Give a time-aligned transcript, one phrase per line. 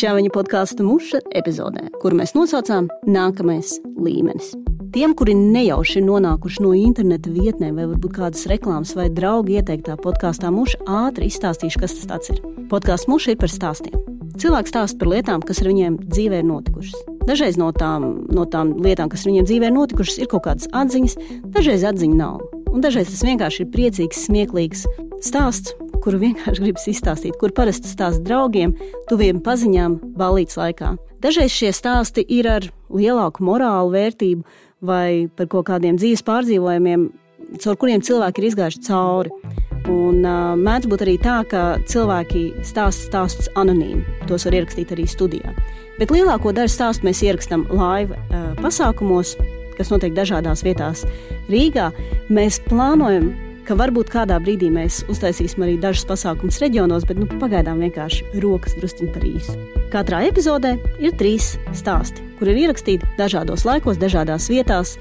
[0.00, 4.54] Šā viņa podkāstu muša epizodē, kuru mēs nosaucām Nākamais līmenis.
[4.94, 10.48] Tiem, kuri nejauši nonākuši no interneta vietnēm, vai varbūt kādas reklāmas vai draugi ieteiktā podkāstā
[10.54, 12.40] muša, ātri izstāstīšu, kas tas ir.
[12.72, 13.98] Podkāsts muša ir par stāstiem.
[14.40, 17.04] Cilvēks stāsta par lietām, kas ar viņiem dzīvē ir notikušas.
[17.28, 21.18] Dažreiz no tām, no tām lietām, kas viņiem dzīvē ir notikušas, ir kaut kādas atziņas,
[21.58, 22.40] dažreiz atziņa nav.
[22.72, 24.88] Un dažreiz tas vienkārši ir priecīgs, smieklīgs
[25.20, 28.74] stāsts, kuru vienkārši gribas izstāstīt, kur parasti stāsta draugiem,
[29.10, 30.94] tuviem paziņām, balīdzes laikā.
[31.20, 34.44] Dažreiz šie stāsti ir ar lielāku morālu vērtību
[34.80, 37.10] vai par kaut kādiem dzīves pārdzīvojumiem,
[37.60, 39.34] caur kuriem cilvēki ir izgājuši cauri.
[39.90, 44.04] Un uh, mēdz būt arī tā, ka cilvēki stāsta stāstus anonīmi.
[44.28, 45.54] Tos var ierakstīt arī studijā.
[45.98, 49.34] Bet lielāko daļu stāstu mēs ierakstām live uh, pasākumos,
[49.78, 51.06] kas notiek dažādās vietās
[51.50, 51.88] Rīgā.
[52.28, 53.32] Mēs plānojam
[53.70, 58.74] ka varbūt kādā brīdī mēs uztaisīsim arī dažus pasākumus reģionos, bet nu, pagaidām vienkārši rokas
[58.74, 59.54] drusciņi par īsu.
[59.92, 64.96] Katrā epizodē ir trīs stāsti, kur ir ierakstīti dažādos laikos, dažādās vietās,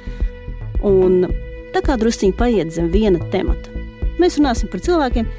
[0.86, 1.26] un
[1.74, 3.74] tā kā drusciņi paiet zem viena temata.
[4.22, 5.34] Mēs runāsim par cilvēkiem,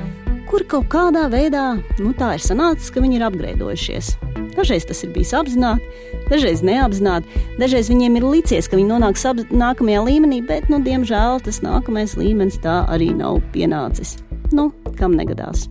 [0.51, 1.69] kur kaut kādā veidā
[2.03, 4.11] nu, tā ir sanācis, ka viņi ir apgraidojušies.
[4.57, 5.87] Dažreiz tas ir bijis apzināti,
[6.31, 7.43] dažreiz neapzināti.
[7.61, 12.61] Dažreiz viņiem ir licies, ka viņi nonāks nākamajā līmenī, bet, nu, diemžēl, tas nākamais līmenis
[12.65, 14.19] tā arī nav pienācis.
[14.55, 15.69] Nu, kam negadās?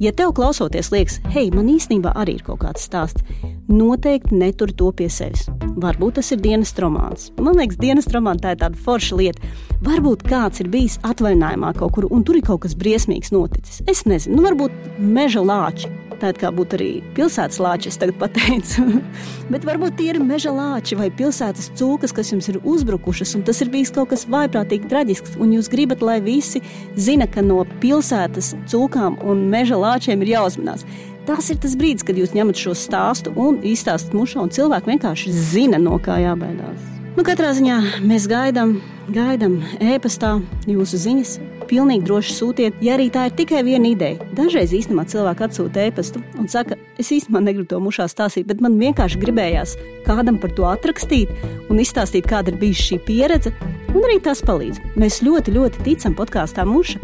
[0.00, 3.20] Ja tev klausoties liekas, hei, man īstenībā arī ir kaut kāds stāsts,
[3.68, 5.44] noteikti netur to pie sevis.
[5.76, 7.28] Varbūt tas ir dienas romāns.
[7.36, 9.52] Man liekas, dienas romāna tā ir tāda forša lieta.
[9.84, 13.82] Varbūt kāds ir bijis atvaļinājumā kaut kur, un tur ir kaut kas briesmīgs noticis.
[13.84, 18.84] Es nezinu, nu, varbūt meža lāči Tāda kā būtu arī pilsētas lāči, es tagad pateicu.
[19.52, 23.62] Bet varbūt tie ir meža lāči vai pilsētas cūkas, kas jums ir uzbrukušas, un tas
[23.64, 25.38] ir bijis kaut kas vaiprātīgi traģisks.
[25.40, 26.60] Un jūs gribat, lai visi
[27.00, 30.84] zina, ka no pilsētas cūkām un meža lāčiem ir jāuzmanās.
[31.28, 35.32] Tas ir tas brīdis, kad jūs ņemat šo stāstu un izstāstat mušā, un cilvēki vienkārši
[35.32, 36.88] zina, no kā jābaidās.
[37.16, 37.76] Nu, katrā ziņā
[38.06, 38.76] mēs gaidām,
[39.12, 40.36] gaidām e-pastā
[40.70, 41.32] jūsu ziņas,
[41.70, 44.18] pilnīgi droši sūtiet, ja arī tā ir tikai viena ideja.
[44.36, 48.78] Dažreiz īstenībā cilvēki atsūta e-pastu un saka, es īstenībā negribu to mušā stāstīt, bet man
[48.80, 49.76] vienkārši gribējās
[50.06, 51.30] kādam par to atrakstīt
[51.70, 53.54] un izstāstīt, kāda ir bijusi šī pieredze.
[53.90, 54.78] Un arī tas palīdz.
[55.00, 57.00] Mēs ļoti, ļoti ticam podkāstā muša,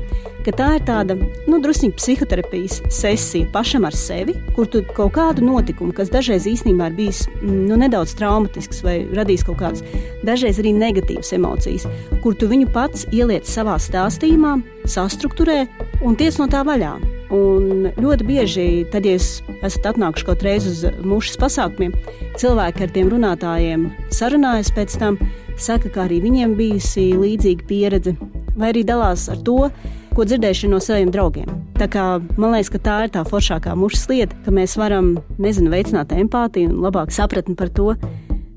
[0.46, 5.42] ka tā ir tāda nu, druskuļa psihoterapijas sesija pašam ar sevi, kur tu kaut kādu
[5.48, 9.82] notikumu, kas dažreiz īstenībā ir bijis nu, nedaudz traumatisks vai radījis kaut kādas
[10.26, 11.88] dažreiz arī negatīvas emocijas,
[12.22, 14.54] kur tu viņu pats ieliec savā stāstījumā,
[14.86, 15.64] sastruktūrē
[16.06, 16.94] un tiec no tā vaļā.
[17.34, 21.96] Un ļoti bieži, tad, ja jūs esat atnākuši kaut reiz uz mušas pasākumiem,
[22.38, 25.18] cilvēki ar tiem runātājiem sarunājas pēc tam
[25.58, 28.14] saka, ka arī viņiem bijusi līdzīga pieredze,
[28.54, 29.70] vai arī dalās ar to,
[30.14, 31.50] ko dzirdējuši no saviem draugiem.
[31.76, 32.06] Tā kā,
[32.38, 36.70] man liekas, ka tā ir tā foršākā mušas lieta, ka mēs varam nezinu, veicināt empātiju
[36.70, 37.92] un labāk sapratni par to,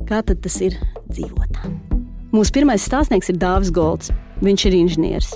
[0.07, 0.77] kā tas ir
[1.09, 1.59] dzīvot.
[2.29, 4.13] Mūsu pirmais stāstnieks ir Dāvis Golds.
[4.39, 5.33] Viņš ir inženieris.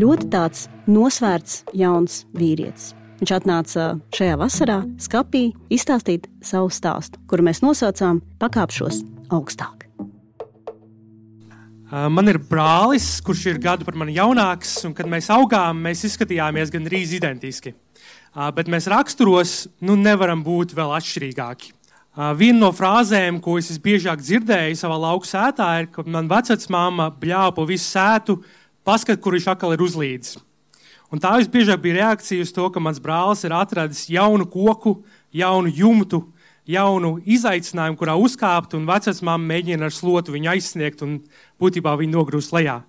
[0.00, 2.94] Ļoti tāds nosvērts, jauns vīrietis.
[3.20, 3.84] Viņš atnāca
[4.16, 9.84] šajā vasarā skapī izstāstīt savu stāstu, kuru mēs nosaucām Pakāpšos augstāk.
[11.92, 16.72] Man ir brālis, kurš ir gadu par mani jaunāks, un kad mēs augām, mēs izskatījāmies
[16.72, 17.76] gandrīz identiski.
[18.56, 21.75] Bet mēs raksturos nu, nevaram būt vēl atšķirīgāki.
[22.16, 27.52] Viena no frāzēm, ko es visbiežāk dzirdēju savā lauka sētā, ir, ka man vecmāma bļāva
[27.52, 28.38] pa visu sētu,
[28.88, 30.38] paskat, kur viņš atkal ir uzlīdis.
[31.12, 35.68] Un tā visbiežāk bija reakcija uz to, ka mans brālis ir atradis jaunu koku, jaunu
[35.68, 36.22] jumtu,
[36.64, 41.18] jaunu izaicinājumu, kurā uzkāpt, un vecmāma mēģina ar slotu viņu aizsniegt un
[41.60, 42.80] būtībā viņu nogrūst lejā.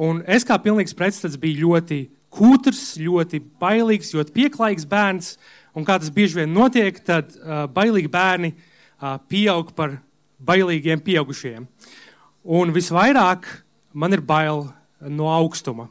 [0.00, 5.34] Un es kā pilnīgs pretstats biju ļoti kūtrs, ļoti bailīgs, ļoti pieklājīgs bērns.
[5.72, 9.96] Un kā tas bieži vien notiek, tad uh, bailīgi bērni uh, pieaug par
[10.42, 11.66] bailīgiem pieaugušiem.
[12.42, 13.48] Un visvairāk
[13.94, 14.66] man ir bail
[15.00, 15.88] no augstuma.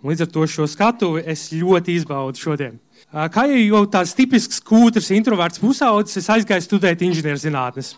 [0.00, 2.78] Un līdz ar to šo skatuvi es ļoti izbaudu šodien.
[3.10, 7.94] Kā jau tāds tipisks kūtrs, introverts pusaudzis, es aizgāju studēt inženierzinātnes.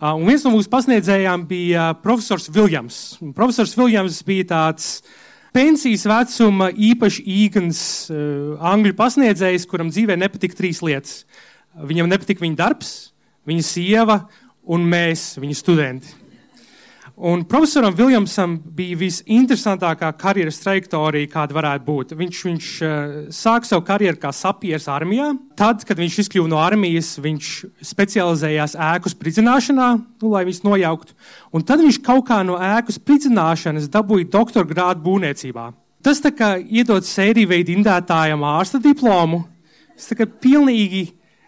[0.00, 2.98] Un viens no mūsu pasniedzējām bija profesors Viljams.
[3.22, 4.88] Un profesors Viljams bija tāds
[5.56, 7.80] pensijas vecuma īpaši īgans
[8.60, 11.22] angļu pasniedzējs, kuram dzīvē nepatika trīs lietas.
[11.76, 12.92] Viņam nepatika viņa darbs,
[13.48, 14.18] viņa sieva
[14.68, 16.12] un mēs, viņa studenti.
[17.16, 22.12] Un profesoram Viljamsam bija visinteresantākā karjeras trajektorija, kāda varētu būt.
[22.12, 25.30] Viņš, viņš uh, sāka savu karjeru kā sapieris armijā.
[25.56, 27.54] Tad, kad viņš izkļuva no armijas, viņš
[27.88, 31.16] specializējās ēku spridzināšanā, nu, lai viņus nojauktu.
[31.56, 35.70] Un tad viņš kaut kā no ēku spridzināšanas dabūja doktora grādu būvniecībā.
[36.04, 39.46] Tas iedod sēriju veidu indētājam ārsta diplomu.
[39.96, 41.06] Tas kā pilnīgi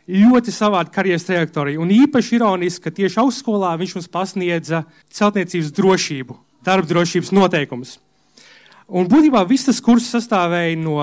[0.08, 1.80] ļoti savāda karjeras trajektorija.
[1.82, 4.82] Un īpaši ironiski, ka tieši augstskolā viņš mums pasniedza
[5.14, 7.98] celtniecības drošību, darba drošības noteikumus.
[8.88, 10.96] Un būtībā viss tas kurs sastāvēja no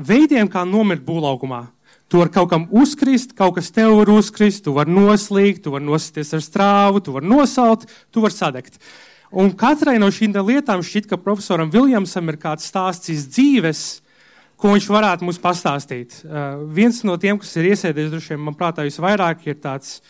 [0.00, 1.66] veidiem, kā nomirt būvlaukumā.
[2.10, 5.86] Tu vari kaut kam uzkrist, kaut kas tev var uzkrist, tu vari noslīgt, tu vari
[5.86, 8.80] nosties ar strāvu, tu vari nosalt, tu vari sadegt.
[9.30, 14.00] Un katrai no šīm lietām šķiet, ka profesoram Viljamsam ir kāds stāsts dzīves,
[14.60, 16.20] ko viņš varētu mums pastāstīt.
[16.24, 20.00] Uh, viens no tiem, kas ir iesēdies, droši vien, manuprāt, visvairāk ir tāds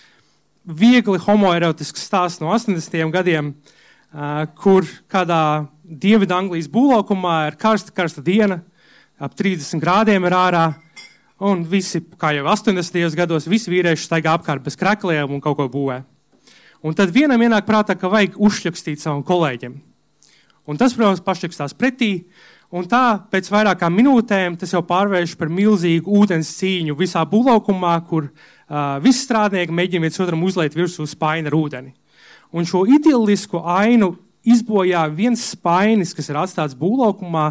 [0.67, 3.07] viegli homoerotisks stāsts no 80.
[3.15, 8.61] gadiem, uh, kur kādā Dienvidu-Anglijas būvlaukumā ir karsta, karsta diena,
[9.21, 10.65] ap 30 grādiem ir ārā.
[11.41, 13.15] Un visi, kā jau 80.
[13.17, 16.03] gados, visi vīrieši staigā apkārt bez krekliem un kaut ko būvē.
[16.85, 19.79] Un tad vienam ienāk prātā, ka vajag uzšķakstīt savam kolēģim.
[20.69, 22.11] Un tas, protams, pašķakstās pretī.
[22.71, 28.29] Un tā pēc vairākām minūtēm tas jau pārvērš par milzīgu ūdens cīņu visā būvlaukumā, kur
[28.29, 31.95] uh, visi strādnieki mēģina viens otram uzliet virsū spaini ar ūdeni.
[32.55, 34.13] Un šo idillisku ainu
[34.47, 37.49] izbojā viens spainis, kas ir atstāts būvlaukumā,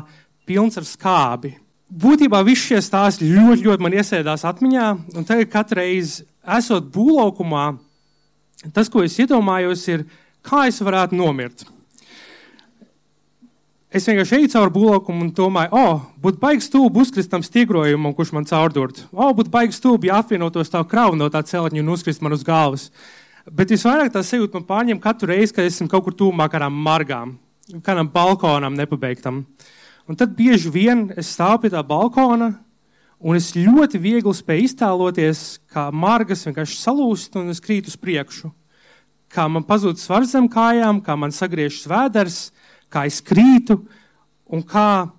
[0.47, 1.57] pilns ar skābi
[1.89, 4.87] būtībā visi šie stāsti ļoti, ļoti man iesēdās atmiņā.
[5.17, 6.25] Un tagad, katru reizi,
[6.57, 7.65] esot būvlaukumā,
[8.75, 10.05] tas, ko es iedomājos, ir,
[10.45, 11.65] kā es varētu nomirt.
[13.89, 18.13] Es vienkārši eju cauri būvlaukumu un domāju, o, oh, būtu baigs stūbi uzkrist tam stiegrojumam,
[18.13, 18.99] kurš man caurdurt.
[19.09, 22.35] O, oh, būtu baigs stūbi, ja apvienotos tā kravu no tā celtņa un uzkrist man
[22.37, 22.91] uz galvas.
[23.49, 27.33] Bet visvairāk tā sajūta man pārņem katru reizi, kad esmu kaut kur tūmāk kādām margām,
[27.81, 29.41] kādam balkonam nepabeigtam.
[30.05, 32.51] Un tad bieži vien es stāvu pie tā balkona,
[33.17, 35.43] un es ļoti viegli spēju iztēloties,
[35.73, 38.53] kā margas vienkārši salūst un es krītu uz priekšu.
[39.33, 42.41] Kā man pazūd svars zem kājām, kā man sagriežas vēders,
[42.93, 43.79] kā es krītu,
[44.49, 45.09] un kā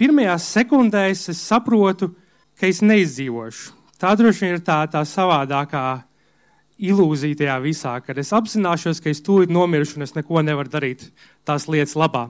[0.00, 2.12] pirmajās sekundēs es saprotu,
[2.58, 3.76] ka es neizdzīvošu.
[4.00, 5.84] Tā droši vien ir tā, tā savādākā
[6.80, 11.10] ilūzija tajā visā, kad es apzināšos, ka es tūlīt nomiršu un es neko nevaru darīt
[11.48, 12.28] tās lietas labā.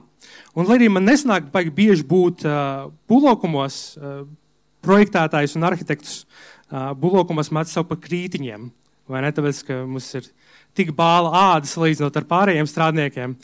[0.55, 4.21] Un, lai arī man nesanāk baigi bieži būt uh, būvlaukumos, uh,
[4.83, 8.67] projektētājs un arhitekts uh, būvlaukumos mēdz saukt par krītiņiem.
[9.11, 9.31] Vai ne?
[9.35, 10.27] Tāpēc, ka mums ir
[10.77, 13.35] tik bāla āda salīdzinot ar pārējiem strādniekiem,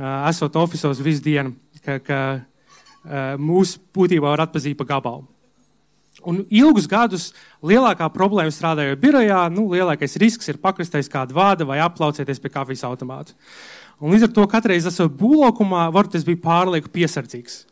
[0.00, 1.54] esot oficiālos visu dienu,
[1.84, 2.18] ka, ka
[3.38, 5.26] mūsu būtībā var atpazīt pa gabalu.
[6.24, 7.28] Un ilgus gadus
[7.64, 12.84] lielākā problēma strādājot birojā, nu, lielākais risks ir pakristies kādu vādu vai aplaucēties pie kafijas
[12.88, 13.36] automāta.
[14.00, 17.64] Un līdz ar to katreiz esot būvlaukumā, varbūt es biju pārlieku piesardzīgs.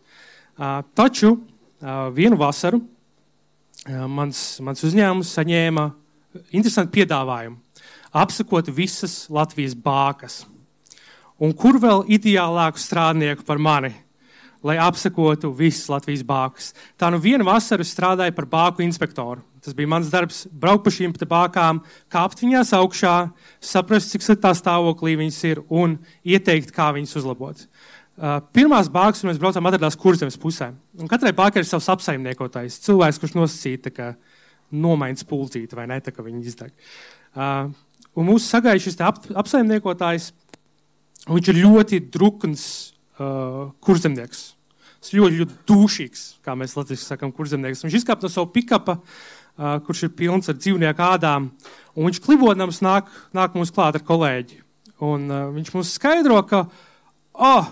[0.53, 5.87] Uh, taču uh, vienu vasaru uh, mans, mans uzņēmums saņēma
[6.53, 7.57] interesantu piedāvājumu
[8.13, 10.43] apsakot visas Latvijas bākas.
[11.43, 13.91] Un kur vēl ideālāku strādnieku par mani,
[14.63, 16.69] lai apsakotu visas Latvijas bākas?
[16.95, 19.43] Tā nu vienu vasaru strādāju par bāku inspektoru.
[19.63, 21.81] Tas bija mans darbs, braukt pa šīm bākām,
[22.11, 23.17] kāpt viņās augšā,
[23.63, 27.67] saprast, cik sliktā stāvoklī viņas ir un ieteikt, kā viņas uzlabot.
[28.55, 30.73] Pirmās bāzes mēs braucām, atradās kurzemes pusē.
[30.99, 34.11] Un katrai bāzei ir savs apsaimniekotājs, cilvēks, kurš nosacīja, ka
[34.71, 36.75] nomainīs pulcīti vai ne, tā kā viņi izdeg.
[38.13, 40.33] Un mūsu sagaidīja šis ap, apsaimniekotājs,
[41.29, 42.65] viņš ir ļoti drukns
[43.19, 44.53] uh, kurzemnieks.
[45.03, 47.83] Tas ļoti, ļoti dūšīgs, kā mēs latviešu sakām, kurzemnieks.
[47.83, 51.51] Viņš izkāpa no sava pikapa, uh, kurš ir pilns ar dzīvnieku ādām.
[51.95, 54.63] Un viņš klibodams nāk, nāk mums klāt ar kolēģi.
[55.03, 56.65] Un, uh, viņš mums skaidro, ka
[57.35, 57.71] oh,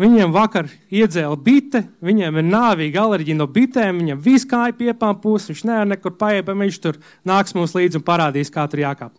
[0.00, 5.66] viņiem vakar iedzēla bite, viņiem ir nāvīga alerģija no bitēm, viņam viss kāja piepāmpūs, viņš
[5.68, 9.14] nevar nekur paiet, bet viņš tur nāks mums līdzi un parādīs, kā tur jākāp.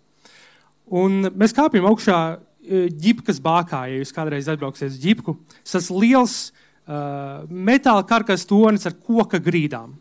[0.91, 2.19] Un mēs kāpjam augšā
[3.01, 5.38] ģipkas bākā, ja jūs kādreiz atbrauksiet uz ģipku.
[5.67, 9.95] Tas liels uh, metāla karkas tonis ar koka grīdām.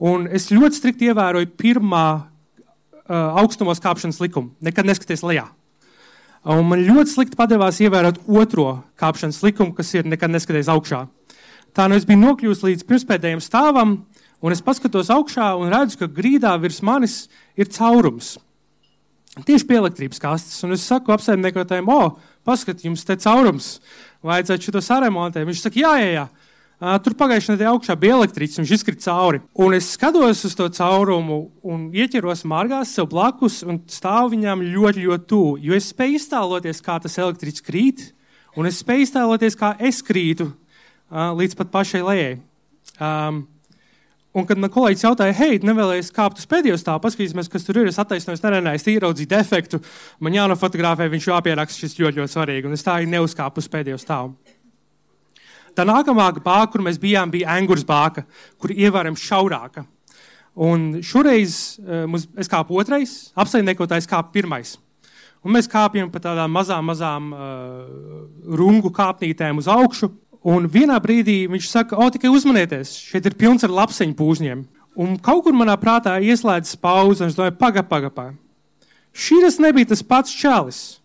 [0.00, 4.54] Un es ļoti strikti ievēroju pirmā uh, augstumos kāpšanas likumu.
[4.64, 5.48] Nekad neskaties lejā.
[6.48, 11.02] Un man ļoti slikti padevās ievērot otro kāpšanas likumu, kas ir nekad neskaties augšā.
[11.76, 13.98] Tā nu es biju nokļuvusi līdz pirmspēdējiem stāvam,
[14.40, 17.26] un es paskatos augšā un redzu, ka grīdā virs manis
[17.60, 18.38] ir caurums.
[19.38, 20.58] Tieši pie elektrības kastes.
[20.66, 23.76] Un es saku apsaimniekotājiem, o, paskatiet, jums te caurums,
[24.26, 25.46] vajadzētu šo saremontēt.
[25.46, 26.24] Viņš saka, jā, jā, jā.
[27.04, 29.42] Tur pagājušajā nedēļā augšā bija elektrīts, viņš izkrita cauri.
[29.60, 35.04] Un es skatos uz to caurumu un ieķeros margās sev blakus un stāvu viņām ļoti,
[35.04, 35.58] ļoti tuvu.
[35.60, 38.06] Jo es spēju iztēloties, kā tas elektrīts krīt,
[38.56, 42.32] un es spēju iztēloties, kā es krītu uh, līdz pat pašai lejai.
[42.96, 43.44] Um,
[44.30, 47.88] Un, kad man kolēģis jautāja, hei, nevēlies kāpt uz pēdējo stāvu, paskatīsimies, kas tur ir.
[47.90, 49.80] Es attaisnoju, nē, nē, es ieraudzīju defektu.
[50.22, 52.70] Man jānofotografē, viņš jāpieraksta, šis ļoti, ļoti svarīgi.
[52.70, 54.36] Un es tā neuzkāpu uz pēdējo stāvu.
[55.74, 58.22] Tā nākamā bāka, kur mēs bijām, bija Angūras bāka,
[58.62, 59.84] kur ievērojami šaurāka.
[60.62, 64.76] Un šoreiz uh, mums, es kāpu otrais, apsaimniekotājs kāpa pirmais.
[65.42, 67.44] Un mēs kāpjam pa tādām mazām, mazām uh,
[68.60, 70.10] rungu kāpnītēm uz augšu.
[70.40, 74.62] Un vienā brīdī viņš saka, o, tikai uzmanieties, šeit ir pilns ar lapseņu pūžņiem.
[75.00, 78.32] Un kaut kur manā prātā ieslēdzas pauze, un es domāju, paga, paga, paga.
[79.12, 81.00] Šis nebija tas pats čalis,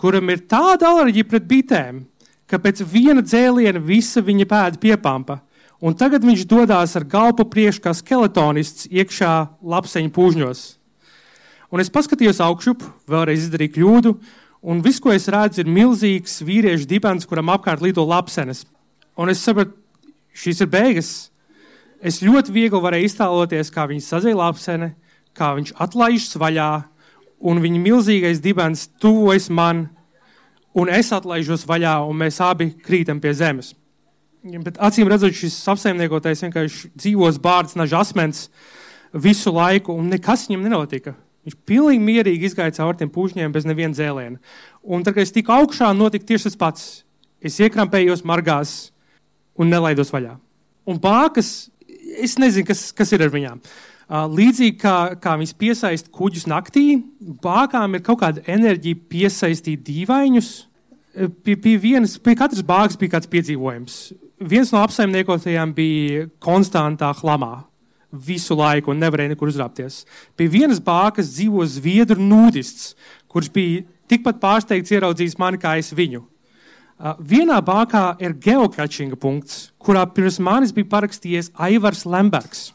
[0.00, 2.02] kuram ir tāda alerģija pret bitēm,
[2.50, 5.38] ka pēc viena dzēliena visa viņa pēda piepampa.
[5.80, 9.32] Un tagad viņš dodas ar galvu priekšā, kā skeletonists, iekšā
[9.62, 10.64] lapseņu pūžņos.
[11.70, 14.12] Un es paskatījos augšup, vēlreiz izdarīju kļūdu,
[14.66, 18.66] un viss, ko es redzu, ir milzīgs vīriešu dibens, kuram apkārt lido lapsenes.
[19.20, 19.76] Un es sapratu,
[20.32, 21.10] šīs ir beigas.
[22.00, 24.94] Es ļoti viegli varēju iztēloties, kā viņš sazēja lapseni,
[25.36, 26.70] kā viņš atlaižas vaļā,
[27.44, 29.88] un viņa milzīgais dibens tuvojas man,
[30.72, 33.74] un es atlaižos vaļā, un mēs abi krītam pie zemes.
[34.40, 38.46] Bet acīm redzot, šis apsaimniekotais vienkārši dzīvos bārds, naža asmens
[39.12, 41.12] visu laiku, un nekas viņam nenotika.
[41.44, 44.40] Viņš pilnīgi mierīgi izgāja cauri tiem pušņiem bez neviena dzēliena.
[44.80, 46.88] Un tad, kad es tiku augšā, notika tieši tas pats.
[47.40, 48.92] Es iekrampējos margās
[49.60, 50.34] un nelaidos vaļā.
[50.90, 51.68] Un bākas,
[52.18, 53.60] es nezinu, kas, kas ir ar viņām.
[54.10, 56.96] Līdzīgi kā, kā viņas piesaista kuģus naktī,
[57.44, 60.50] bākām ir kaut kāda enerģija piesaistīt dīvainus.
[61.44, 64.00] Pie, pie, vienas, pie katras bāgas bija kāds piedzīvojums
[64.40, 67.66] viens no apsaimniekotajiem bija konstantā hlamā.
[68.10, 70.02] Visu laiku un nevarēja nekur uzrāpties.
[70.34, 72.96] Pie vienas bākas dzīvo zviedru nudists,
[73.30, 76.24] kurš bija tikpat pārsteigts ieraudzījis mani kā es viņu.
[77.00, 82.74] Vienā bākā ir geocaching punkts, kurā pirms manis bija parakstījies Aivars Lembergs.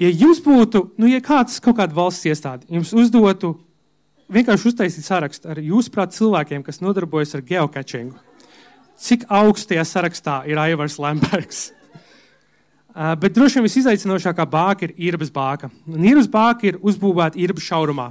[0.00, 3.54] Ja jums būtu, nu, ja kāds kaut kāda valsts iestāde jums uzdotu
[4.32, 8.16] vienkārši uztaisīt sarakstu ar jūsu prāt cilvēkiem, kas nodarbojas ar geocachingu,
[9.00, 11.70] cik augstajā sarakstā ir Aivars Lembergs.
[12.92, 15.70] Bet droši vien visizaicinošākā bāka ir Irbas bāka.
[15.88, 18.10] Un Irbas bāka ir uzbūvēta Irbas šaurumā.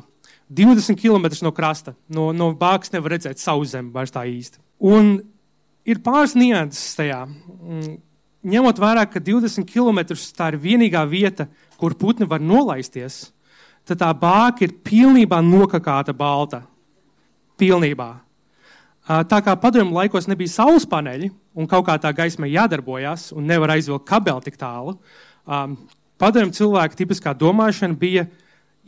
[0.50, 1.94] 20 km no krasta.
[2.10, 4.62] No, no bākas nevar redzēt savu zemi vairs tā īsti.
[4.90, 5.20] Un
[5.86, 7.24] ir pāris nianses tajā.
[7.26, 7.98] Mm,
[8.50, 10.02] ņemot vērā, ka 20 km
[10.38, 13.30] tā ir vienīgā vieta, kur putni var nolaisties,
[13.88, 16.64] tad tā bāka ir pilnībā nokakāta balta.
[17.60, 18.10] Pilnībā.
[19.10, 23.74] Tā kā padomju laikos nebija saules paneļi un kaut kā tā gaisma jādarbojas un nevar
[23.74, 24.94] aizvilkt kabeli tik tālu,
[26.22, 28.28] padomju cilvēku tipiskā domāšana bija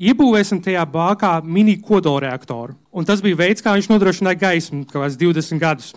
[0.01, 2.75] iebūvēsim tajā bākā mini kodolreaktoru.
[2.91, 5.91] Un tas bija veids, kā viņš nodrošināja gaismu kaut kādus 20 gadus.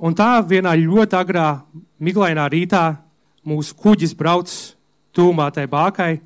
[0.00, 1.48] Un tā vienā ļoti agrā,
[2.00, 2.86] miglainā rītā
[3.46, 4.50] mūsu kuģis brauc
[5.14, 6.18] tūmā tai bākai,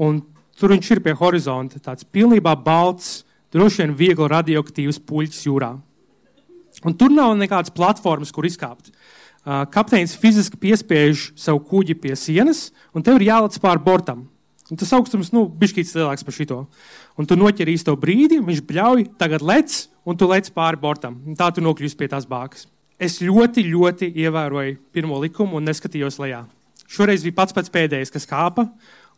[0.00, 0.22] un
[0.58, 3.22] tur viņš ir pie horizonta, tāds pilnībā balts,
[3.54, 5.74] droši vien viegli radioaktīvs puļķis jūrā.
[6.86, 8.90] Un tur nav nekādas platformas, kur izkāpt.
[9.48, 14.26] Uh, kapteinis fiziski piespiež savu kuģi pie sienas, un tev ir jālec pāri bortam.
[14.68, 16.58] Un tas augstums, nu, bišķīts lielāks par šito.
[17.16, 21.16] Un tu noķer īsto brīdi, viņš bļauj, tagad lec, un tu lec pāri bortam.
[21.24, 22.66] Un tā tu nokļūsi pie tās bākas.
[23.00, 26.42] Es ļoti, ļoti ievēroju pirmo likumu un neskatījos lejā.
[26.88, 28.66] Šoreiz bija pats pats pēdējais, kas kāpa.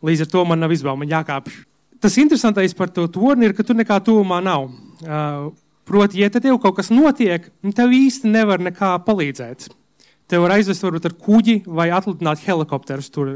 [0.07, 1.59] Līdz ar to man nav izbauda, man jākāpj.
[2.00, 4.71] Tas interesantais par to torni ir, ka tur nekā tuvumā nav.
[5.02, 5.50] Uh,
[5.90, 9.66] Proti, ja tev kaut kas notiek, tev īsti nevar nekā palīdzēt.
[10.30, 13.33] Tev var aizvest varbūt ar kuģi vai atlidināt helikopterus tur.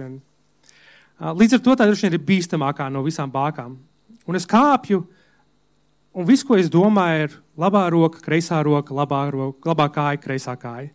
[1.24, 3.78] Līdz ar to tā ir bīstamākā no visām bākām.
[4.28, 4.98] Un es kāpju,
[6.12, 10.52] un viss, ko es domāju, ir labā roka, kreisā roka, labā, roka, labā kāja, kreisā
[10.60, 10.90] kāja.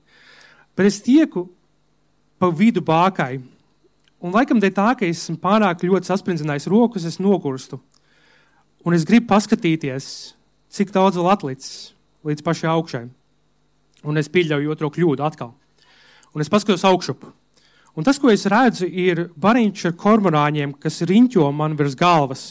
[0.77, 1.47] Bet es tieku
[2.37, 3.39] pa vidu bākai,
[4.21, 7.81] un laikam dēļ tā, ka es esmu pārāk ļoti sasprindzinājis rokas, es nogurstu.
[8.85, 10.35] Un es gribu paskatīties,
[10.69, 11.91] cik daudz vēl atlicis
[12.27, 13.07] līdz pašai augšai.
[14.05, 15.55] Un es pieļauju otro kļūdu atkal.
[16.37, 17.25] Un es paskatos augšup.
[17.99, 22.43] Un tas, ko es redzu, ir bariņš ar kormorāņiem, kas riņķo man virs galvas.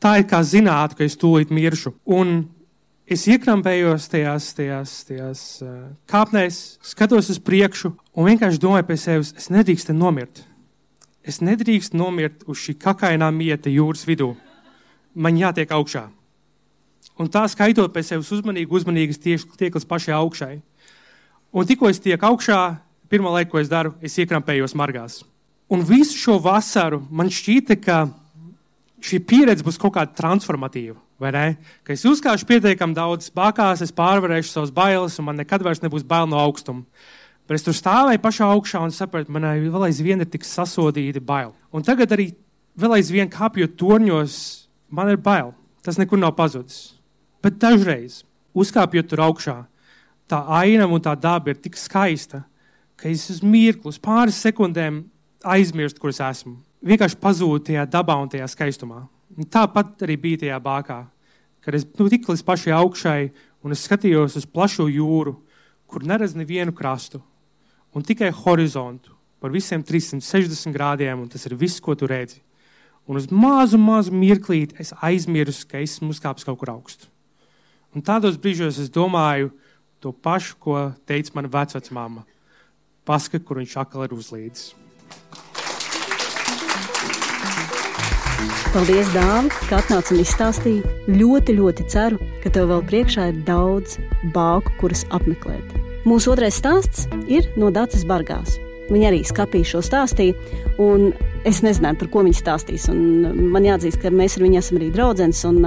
[0.00, 1.92] Tā ir kā zināt, ka es tūlīt miršu.
[2.16, 2.46] Un
[3.04, 5.74] es iekrampējos tajās, tajās, tajās uh,
[6.08, 10.40] kāpnēs, skatos uz priekšu un vienkārši domāju pie sevis, es nedrīkstu nomirt.
[11.20, 14.30] Es nedrīkstu nomirt uz šī kakainā mieta jūras vidū.
[15.12, 16.06] Man jātiek augšā.
[17.20, 20.54] Un tā skaitot pēc sevis uzmanīgi, uzmanīgi tieši tiek līdz pašai augšai.
[21.52, 22.62] Un tikko es tieku augšā,
[23.12, 25.22] pirmā lieta, ko es daru, es iekrampējos margās.
[25.72, 28.04] Un visu šo vasaru man šķīta, ka
[29.04, 30.98] šī pieredze būs kaut kāda transformatīva.
[31.20, 36.04] Ka es uzkāpšu pietiekami daudz bākās, es pārvarēšu savas bailes, un man nekad vairs nebūs
[36.06, 36.84] bail no augstuma.
[37.48, 41.52] Bet es tur stāvēju pašā augšā un sapratu, manai vēl aizvien ir tik sasodīta bail.
[41.72, 42.30] Un tagad arī
[42.80, 44.36] vēl aizvien kāpjot torņos,
[44.90, 45.52] man ir bail.
[45.84, 46.94] Tas nekur nav pazudis.
[47.44, 48.22] Bet dažreiz,
[48.56, 49.56] uzkāpjot tur augšā,
[50.30, 52.46] tā ainava un tā daba ir tik skaista,
[52.96, 55.04] ka es uz mirkli, uz pāris sekundēm
[55.44, 56.56] aizmirstu, kur es esmu.
[56.84, 59.06] vienkārši pazūd tajā dabā un tajā skaistumā.
[59.38, 60.98] Un tāpat arī bija tajā bākā,
[61.64, 63.32] kad es nu, tiku līdz pašai augšai
[63.64, 65.38] un es skatījos uz plašo jūru,
[65.86, 67.22] kur neredz nevienu krastu
[67.94, 72.40] un tikai horizontu par visiem 360 grādiem, un tas ir viss, ko tu redzi.
[73.04, 77.10] Un uz mazu, mazu mirklīti es aizmirsu, ka esmu uzkāpis kaut kur augstu.
[77.94, 79.52] Un tādos brīžos es domāju
[80.00, 82.24] to pašu, ko teica mana vecmāma.
[83.04, 84.72] Paskat, kur viņš atkal ir uzlīdis.
[88.74, 90.94] Paldies, Dāvi, ka atnāci un izstāstīji.
[91.12, 93.98] Ļoti, ļoti ceru, ka tev vēl priekšā ir daudz
[94.34, 95.76] bāku, kuras apmeklēt.
[96.08, 98.56] Mūsu otrais stāsts ir no Dācis Bargās.
[98.88, 100.34] Viņa arī skatīja šo stāstīju,
[100.82, 101.12] un
[101.46, 102.88] es nezināju, par ko viņa stāstīs.
[102.90, 105.60] Un man jāatzīst, ka mēs ar viņu esam arī draugi, un,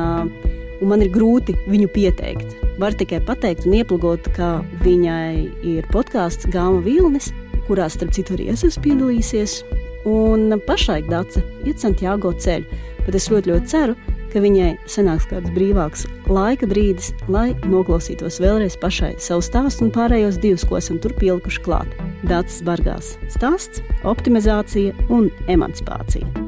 [0.82, 2.66] un man ir grūti viņu pieteikt.
[2.77, 7.31] Var tikai pateikt un ieplūgot, ka viņai ir podkāsts Gāma Vilnis,
[7.67, 9.62] kurā starp citu arī es esmu piedalījusies.
[10.07, 13.96] Un pašai Dāca iet Santiago ceļu bet es ļoti, ļoti ceru,
[14.34, 20.41] ka viņai sanāks kāds brīvāks laika brīdis, lai noklausītos vēlreiz pašai savu stāstu un pārējos
[20.43, 21.96] divus, ko esam tur pielikuši klāt.
[22.27, 26.47] Dācis Bargās stāsts, optimizācija un emancipācija.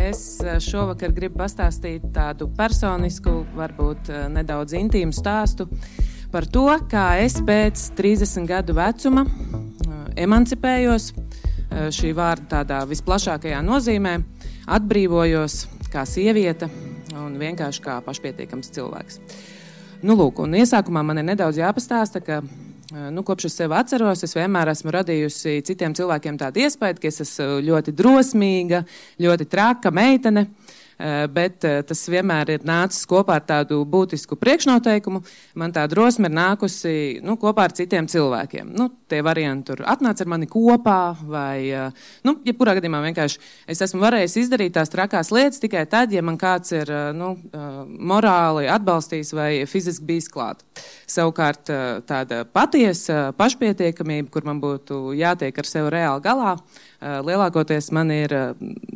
[0.00, 5.68] Es šovakar gribu pastāstīt tādu personisku, varbūt nedaudz intīmu stāstu
[6.32, 9.24] par to, kā es pēc 30 gadu vecuma
[10.20, 11.12] emancipējos
[11.94, 14.18] šī vārda tādā visplašākajā nozīmē
[14.76, 15.60] atbrīvojos
[15.92, 16.68] kā sieviete
[17.14, 19.20] un vienkārši kā pašpietiekams cilvēks.
[20.04, 22.42] Nu, lūk, un iesākumā man ir nedaudz jāpastāsta, ka
[22.94, 27.22] nu, kopš es sevi atceros, es vienmēr esmu radījusi citiem cilvēkiem tādu iespēju, ka es
[27.24, 28.84] esmu ļoti drosmīga,
[29.24, 30.46] ļoti traka meitene.
[30.46, 30.83] Eh,
[31.30, 35.22] bet eh, tas vienmēr ir nācis kopā ar tādu būtisku priekšnoteikumu.
[35.58, 38.70] Man tā drosme ir nākusi nu, kopā ar citiem cilvēkiem.
[38.78, 43.42] Nu, tie varianti tur atnāca ar mani kopā, vai, eh, nu, jebkurā gadījumā vienkārši
[43.74, 47.34] es esmu varējis izdarīt tās trakās lietas tikai tad, ja man kāds ir nu,
[47.84, 50.62] morāli atbalstījis vai fiziski bijis klāt.
[51.10, 51.70] Savukārt
[52.08, 56.54] tāda patiesa pašpietiekamība, kur man būtu jātiek ar sevi reāli galā,
[57.00, 58.34] lielākoties man ir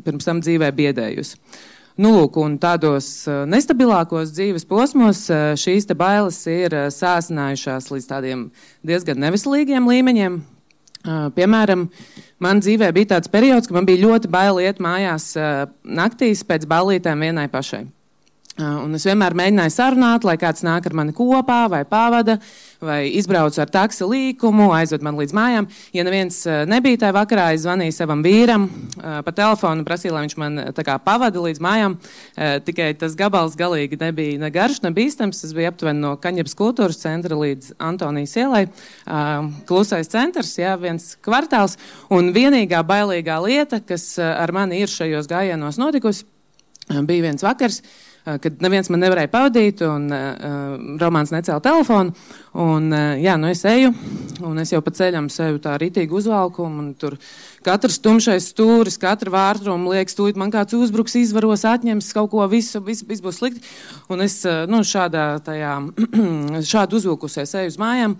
[0.05, 1.37] pirms tam dzīvē biedējusi.
[1.99, 8.07] Nu, lūk, un tādos uh, nestabilākos dzīves posmos uh, šīs bailes ir uh, sāsinājušās līdz
[8.07, 8.45] tādiem
[8.87, 10.39] diezgan neveselīgiem līmeņiem.
[11.09, 11.85] Piemēram,
[12.43, 15.31] man dzīvē bija tāds periods, ka man bija ļoti bail iet mājās
[15.87, 17.85] naktīs pēc ballītēm vienai pašai.
[18.59, 22.40] Un es vienmēr mēģināju sarunāt, lai kāds nāk ar mani kopā, vai pavada,
[22.83, 25.68] vai izbrauc ar taksi līkumu, aizved mani līdz mājām.
[25.94, 28.64] Ja neviens nebija tajā vakarā, es zvanīju savam vīram
[28.99, 30.59] pa telefonu, prasīju, lai viņš man
[31.05, 31.94] pavada līdz mājām.
[32.66, 35.44] Tikai tas gabals galīgi nebija ne garš, ne bīstams.
[35.44, 38.64] Tas bija aptuveni no Kaņepes kultūras centra līdz Antonijas ielai.
[39.71, 41.79] Klusais centrs, jā, viens kvartāls.
[42.11, 46.27] Un vienīgā bailīgā lieta, kas ar mani ir šajos gājienos notikusi,
[47.07, 47.83] bija viens vakars.
[48.29, 52.12] Eh, kad neviens man nevarēja pavadīt, un uh, Romanis necēla telefonu.
[52.61, 53.93] Un, uh, jā, nu es eju,
[54.45, 57.17] un es jau pa ceļam sevi tā ritīgi uzvalku, un tur
[57.64, 62.83] katrs tumšais stūris, katra vārtruma liekas, tūlīt man kāds uzbruks, izvaros, atņems kaut ko, visu,
[62.85, 63.64] viss, viss būs slikti.
[64.12, 65.79] Un es, uh, nu, šādā, tajā,
[66.75, 68.19] šādi uzvilkusies eju uz mājām.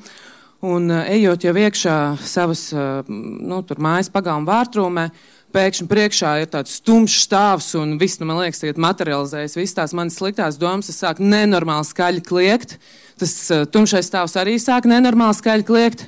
[0.69, 2.65] Un ejot jau iekšā savas,
[3.07, 8.41] nu, mājas pagalma vārtrūmē, uh, pēkšņi priekšā ir tāds stumjš stāvs, un viss, nu, man
[8.43, 9.57] liekas, tagad materializējas.
[9.59, 12.77] Visas tās manas sliktās domas sāk nenormāli skaļi kliegt.
[13.19, 16.07] Tas uh, tumšais stāvs arī sāk nenormāli skaļi kliegt.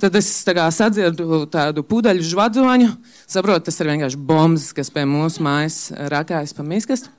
[0.00, 2.92] Tad es tā kā sadzirdu tādu pudeļu žvadzoņu.
[3.28, 7.12] Saprotu, tas ir vienkārši bombas, kas pie mūsu mājas rakājas pa miskastu.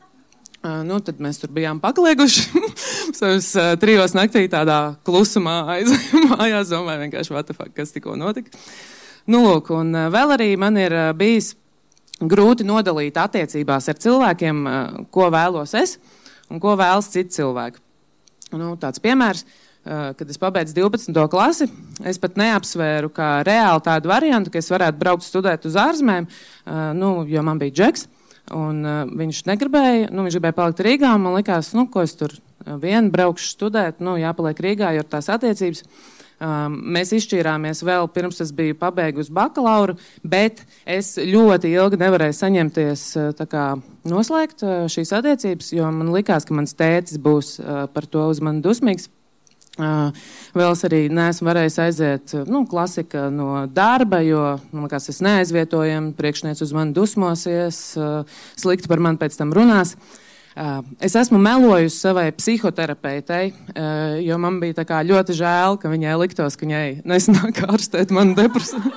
[0.61, 2.47] Uh, nu, tad mēs tur bijām paklieguši.
[3.19, 6.73] Savus uh, trijos naktī tādā klusumā aizējām mājās.
[6.73, 8.53] Domāju, vienkārši, what the fuck, kas tikko notika.
[8.53, 11.53] Uh, Nu, lūk, un eh, vēl arī man ir eh, bijis
[12.21, 15.97] grūti nodalīt attiecībās ar cilvēkiem, eh, ko vēlos es
[16.49, 17.83] un ko vēlas citi cilvēki.
[18.57, 19.45] Nu, tāds piemērs,
[19.81, 21.21] kad es pabeidzu 12.
[21.31, 21.65] klasi,
[22.05, 26.27] es pat neapsvēru kā reāli tādu variantu, ka es varētu braukt studēt uz ārzemēm,
[26.99, 28.03] nu, jo man bija džeks.
[28.51, 31.13] Un, uh, viņš negribēja, nu, viņš gribēja palikt Rīgā.
[31.23, 32.35] Man liekas, nu, ko es tur
[32.83, 35.85] vien braukšu studēt, nu, jāpaliek Rīgā, jo ir tās attiecības.
[35.85, 39.93] Uh, Um, mēs izšķīrāmies vēl pirms es biju pabeigusi bakalauru,
[40.25, 43.65] bet es ļoti ilgi nevarēju saņemties uh, kā,
[44.09, 48.41] noslēgt uh, šīs attiecības, jo man likās, ka mans tēcis būs uh, par to uz
[48.41, 49.11] mani dusmīgs.
[49.77, 50.09] Uh,
[50.57, 54.41] vēl es arī neesmu varējis aiziet nu, klasika no darba, jo
[54.73, 59.93] man liekas, es neaizvietojami, priekšnieks uz mani dusmosies, uh, slikti par mani pēc tam runās.
[59.93, 60.17] Uh,
[60.99, 63.53] Es esmu melojusi savai psihoterapeitei,
[64.25, 68.91] jo man bija ļoti žēl, ka viņai liktos, ka viņai nesanāk ārstēt manu depresiju.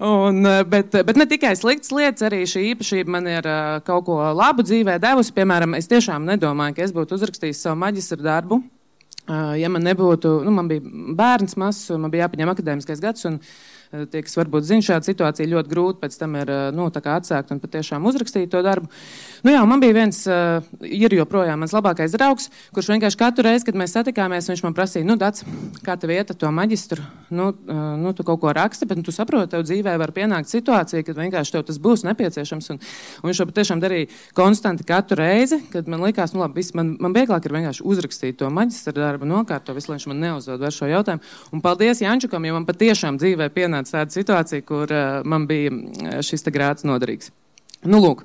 [0.00, 3.48] Un, bet, bet ne tikai sliktas lietas, arī šī īpašība man ir
[3.84, 5.34] kaut ko labu dzīvē devusi.
[5.36, 8.62] Piemēram, es tiešām nedomāju, ka es būtu uzrakstījis savu maģistra darbu.
[9.26, 10.84] Ja man nebūtu, nu, man bija
[11.18, 13.56] bērns mazs, man bija jāpaņem akadēmiskais gads, un uh,
[14.10, 17.60] tie, kas varbūt zina šādu situāciju, ļoti grūti pēc tam ir eh, nu, atsākt un
[17.62, 18.90] patiešām uzrakstīt to darbu.
[19.46, 23.66] Nu, jā, man bija viens, uh, ir joprojām mans labākais draugs, kurš vienkārši katru reizi,
[23.68, 25.44] kad mēs satikāmies, viņš man prasīja, nu, Dats,
[25.86, 27.04] kā tev iet ar to maģistru?
[27.30, 30.50] Nu, uh, nu, tu kaut ko raksti, bet nu, tu saproti, tev dzīvē var pienākt
[30.50, 32.70] situācija, kad vienkārši tev tas būs nepieciešams.
[32.74, 32.80] Un,
[33.22, 36.96] un viņš to patiešām darīja konstanti katru reizi, kad man likās, nu, labi, viss, man,
[37.02, 40.80] man vieglāk ir vienkārši uzrakstīt to maģistra darbu, nokārto visu, lai viņš man neuzdod vairs
[40.80, 41.22] šo jautājumu.
[41.54, 46.46] Un paldies Jančukam, jo man patiešām dzīvē pienāca tāda situācija, kur uh, man bija šis
[46.52, 47.32] grāts noderīgs.
[47.86, 48.24] Nu, lūk.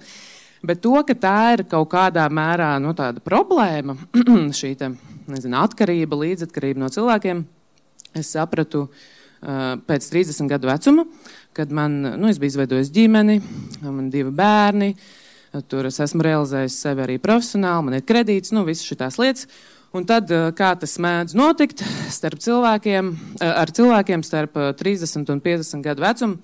[0.66, 2.94] Bet to, ka tā ir kaut kādā mērā nu,
[3.26, 3.98] problēma,
[4.60, 4.92] šī te,
[5.32, 7.42] nezinu, atkarība, līdzatkarība no cilvēkiem,
[8.22, 11.08] es sapratu uh, pēc 30 gadu vecuma,
[11.58, 13.42] kad man, nu, es biju izveidojis ģimeni,
[13.88, 14.94] man divi bērni,
[15.68, 19.50] tur es esmu realizējis sevi arī profesionāli, man ir kredīts, nu, visas šīs lietas.
[19.92, 21.82] Un tad, kā tas mēdz notikt
[22.16, 23.10] starp cilvēkiem,
[23.44, 26.38] ar cilvēkiem starp 30 un 50 gadu vecumu,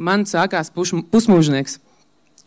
[0.00, 1.76] man sākās puš, pusmūžnieks.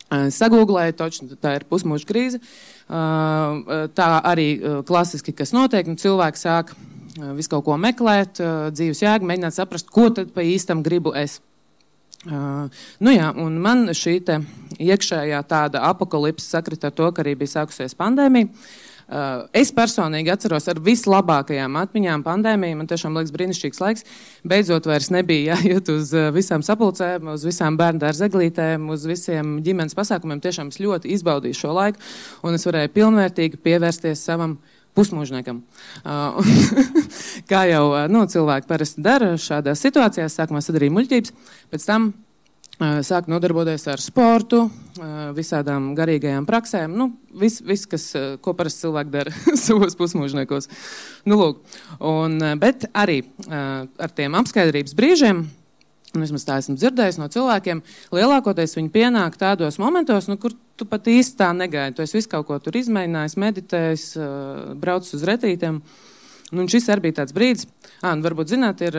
[0.10, 2.42] Sagūglēju, toču, tā ir pusmūža krīze.
[2.90, 4.48] Tā arī
[4.90, 6.74] klasiski, kas notiek, nu, cilvēki sāk
[7.38, 8.42] visu kaut ko meklēt,
[8.74, 11.44] dzīves jēgu, mēģināt saprast, ko tad pa īstam gribu es.
[12.28, 12.68] Uh,
[13.00, 14.18] nu jā, man šī
[14.76, 18.50] iekšējā tāda apakalipse sakrita ar to, ka arī bija sākusies pandēmija.
[18.50, 18.89] Uh,
[19.58, 22.78] es personīgi atceros ar vislabākajām atmiņām pandēmiju.
[22.78, 24.06] Man tiešām liekas brīnišķīgs laiks.
[24.48, 29.58] Beidzot, vairs nebija jāiet uz uh, visām sapulcēm, uz visām bērnu dārza eglītēm, uz visiem
[29.66, 30.42] ģimenes pasākumiem.
[30.44, 32.04] Tiešām es ļoti izbaudīju šo laiku,
[32.46, 34.60] un es varēju pilnvērtīgi pievērsties savam
[34.98, 35.64] pusmūžniekam.
[36.04, 36.40] Uh,
[37.52, 41.38] kā jau nu, cilvēki parasti dara šādās situācijās, sākumā sadarīja muļķības,
[41.74, 42.12] pēc tam
[42.80, 44.64] sāk nodarboties ar sportu,
[45.36, 46.96] visādām garīgajām praksēm.
[46.96, 48.10] Nu, viss, vis, kas,
[48.44, 49.34] ko parasti cilvēki dara
[49.66, 50.70] savos pusmūžniekos.
[51.28, 51.64] Nu, lūk.
[52.00, 55.48] un, bet arī ar tiem apskaidrības brīžiem.
[56.10, 57.84] Un vismaz tā esmu dzirdējis no cilvēkiem.
[58.16, 62.00] Lielākoties viņi pienāk tādos momentos, nu, kur tu pat īsti tā negaidi.
[62.00, 64.06] Tu esi visu kaut ko tur izmēģinājis, meditējis,
[64.82, 65.84] braucis uz retītiem.
[66.50, 67.68] Nu, šis arī bija tāds brīdis,
[68.00, 68.96] À, nu, varbūt zināt, ir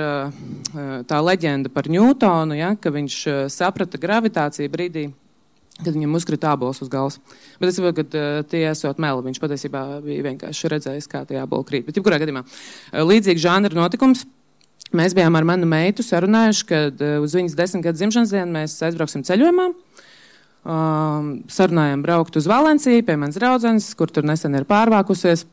[1.08, 3.16] tā leģenda par Ņūtonu, ja, ka viņš
[3.48, 5.06] saprata gravitāciju brīdī,
[5.78, 7.16] kad viņam uzkrita ābols uz galvas.
[7.56, 9.24] Bet es saprotu, ka tie esot meli.
[9.30, 11.86] Viņš patiesībā bija vienkārši redzējis, kā tie āboli krīt.
[11.86, 12.44] Bet, jebkurā gadījumā,
[13.08, 14.26] līdzīgs žanra notikums.
[14.96, 19.24] Mēs bijām ar manu meitu sarunājuši, kad uz viņas desmit gadu dzimšanas dienu mēs aizbrauksim
[19.24, 19.70] ceļojumā.
[20.60, 25.46] Um, sarunājām braukt uz Valenciju pie manas draudzenes, kur tur nesen ir pārvākusies.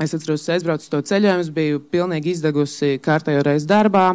[0.00, 4.06] Es atceros, ka aizbraucu to ceļojumu, biju pilnīgi izdegusi kārtējo reizi darbā.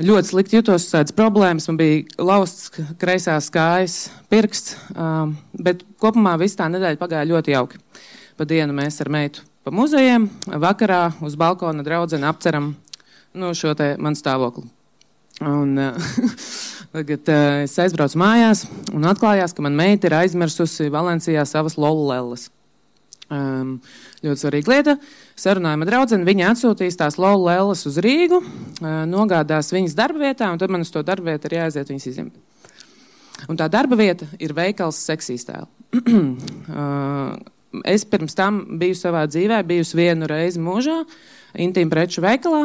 [0.00, 1.68] Ļoti slikti jutos, tādas problēmas.
[1.70, 2.68] Man bija lausts
[3.00, 3.96] kreisās kājas,
[4.32, 7.80] pirksts, um, bet kopumā viss tā nedēļa pagāja ļoti jauki.
[8.36, 10.28] Pa dienu mēs ar meitu pa muzejiem,
[10.60, 12.72] vakarā uz balkona draudzene apceram
[13.36, 14.68] nu, šo te manu stāvokli.
[15.40, 16.14] Un, uh,
[16.94, 22.50] tagad uh, es aizbraucu mājās un atklājās, ka man meita ir aizmirsusi Valencijā savas lolulēlas.
[23.30, 23.76] Um,
[24.24, 24.92] ļoti svarīga lieta.
[25.38, 30.58] Sarunājuma draudzene, viņa atsūtīs tās lolu lēlas uz Rīgu, uh, nogādās viņas darba vietā, un
[30.58, 32.40] tad man uz to darba vietu ir jāaiziet viņas izņemt.
[33.46, 35.70] Un tā darba vieta ir veikals seksīstēl.
[35.94, 37.38] uh,
[37.94, 40.98] es pirms tam biju savā dzīvē, bijusi vienu reizi mūžā,
[41.54, 42.64] intīmu preču veikalā.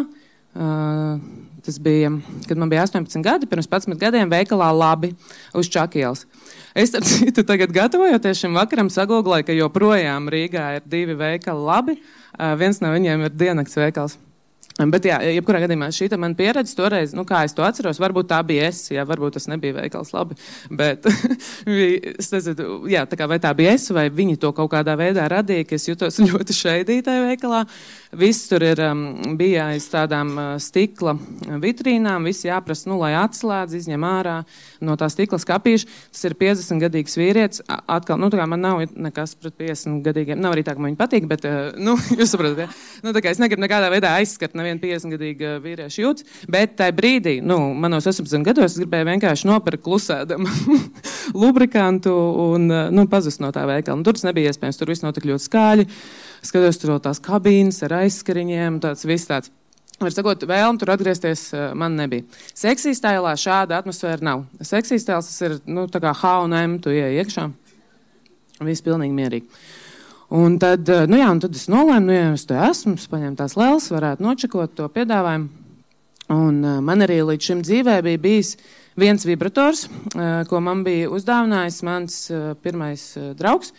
[0.56, 1.21] Uh,
[1.65, 2.12] tas bija,
[2.47, 5.13] kad man bija 18 gadi, pirms 11 gadiem veikalā labi
[5.54, 6.25] uz Čakielas.
[6.75, 11.97] Es tam citu tagad gatavojoties šim vakaram sagūglēju, ka joprojām Rīgā ir divi veikali labi.
[12.60, 14.19] Viens no viņiem ir diennakts veikals.
[14.75, 18.41] Bet, jā, jebkurā gadījumā šī mana pieredze toreiz, nu, kā es to atceros, varbūt tā
[18.43, 20.35] bija es, jā, varbūt tas nebija veikals labi.
[20.67, 21.07] Bet,
[22.35, 25.63] nezinu, jā, tā kā vai tā bija es, vai viņi to kaut kādā veidā radīja,
[25.69, 27.61] ka es jutos ļoti šeidītai veikalā.
[28.19, 29.05] Viss tur ir, um,
[29.39, 31.15] bija aiz tādām uh, stikla
[31.63, 34.41] vitrīnām, viss jāprasa, nu, lai atslēdz, izņem ārā
[34.83, 35.88] no tā stikla skapīša.
[36.11, 37.63] Tas ir 50 gadīgs vīrietis.
[37.67, 40.91] Atkal, nu, tā kā man nav nekas pret 50 gadīgiem, nav arī tā, ka man
[40.91, 42.69] viņi patīk, bet, uh, nu, jūs saprotat, ja?
[43.07, 46.95] Nu, tā kā es negribu nekādā veidā aizskart nevienu 50 gadīgu vīriešu jūtas, bet tajā
[46.97, 50.47] brīdī, nu, manos 18 gados es gribēju vienkārši nopirkt klusēdam
[51.41, 52.13] lubrikantu
[52.49, 53.99] un, nu, pazust no tā veikala.
[53.99, 55.89] Nu, tur tas nebija iespējams, tur viss notika ļoti skaļi
[56.45, 59.51] skatos tur tās kabīnes ar aizskariņiem, tāds viss tāds.
[59.95, 62.25] Var sakot, vēlme tur atgriezties eh, man nebija.
[62.58, 64.43] Seksīs tēlā šāda atmosfēra nav.
[64.60, 67.47] Seksīs tēls ir, nu, kā H&M, tu ieej iekšā.
[68.67, 69.63] Viss pilnīgi mierīgi.
[70.36, 73.08] Un tad, eh, nu jā, un tad es nolēmu, nu, ja es te esmu, es
[73.08, 75.48] paņēmu tās lēlas, varētu nočakot to piedāvājumu.
[76.36, 78.50] Un uh, man arī līdz šim dzīvē bija bijis
[79.00, 79.86] viens vibrators,
[80.50, 82.17] ko man bija uzdāvinājis mans
[82.63, 83.04] pirmais
[83.38, 83.74] draugs.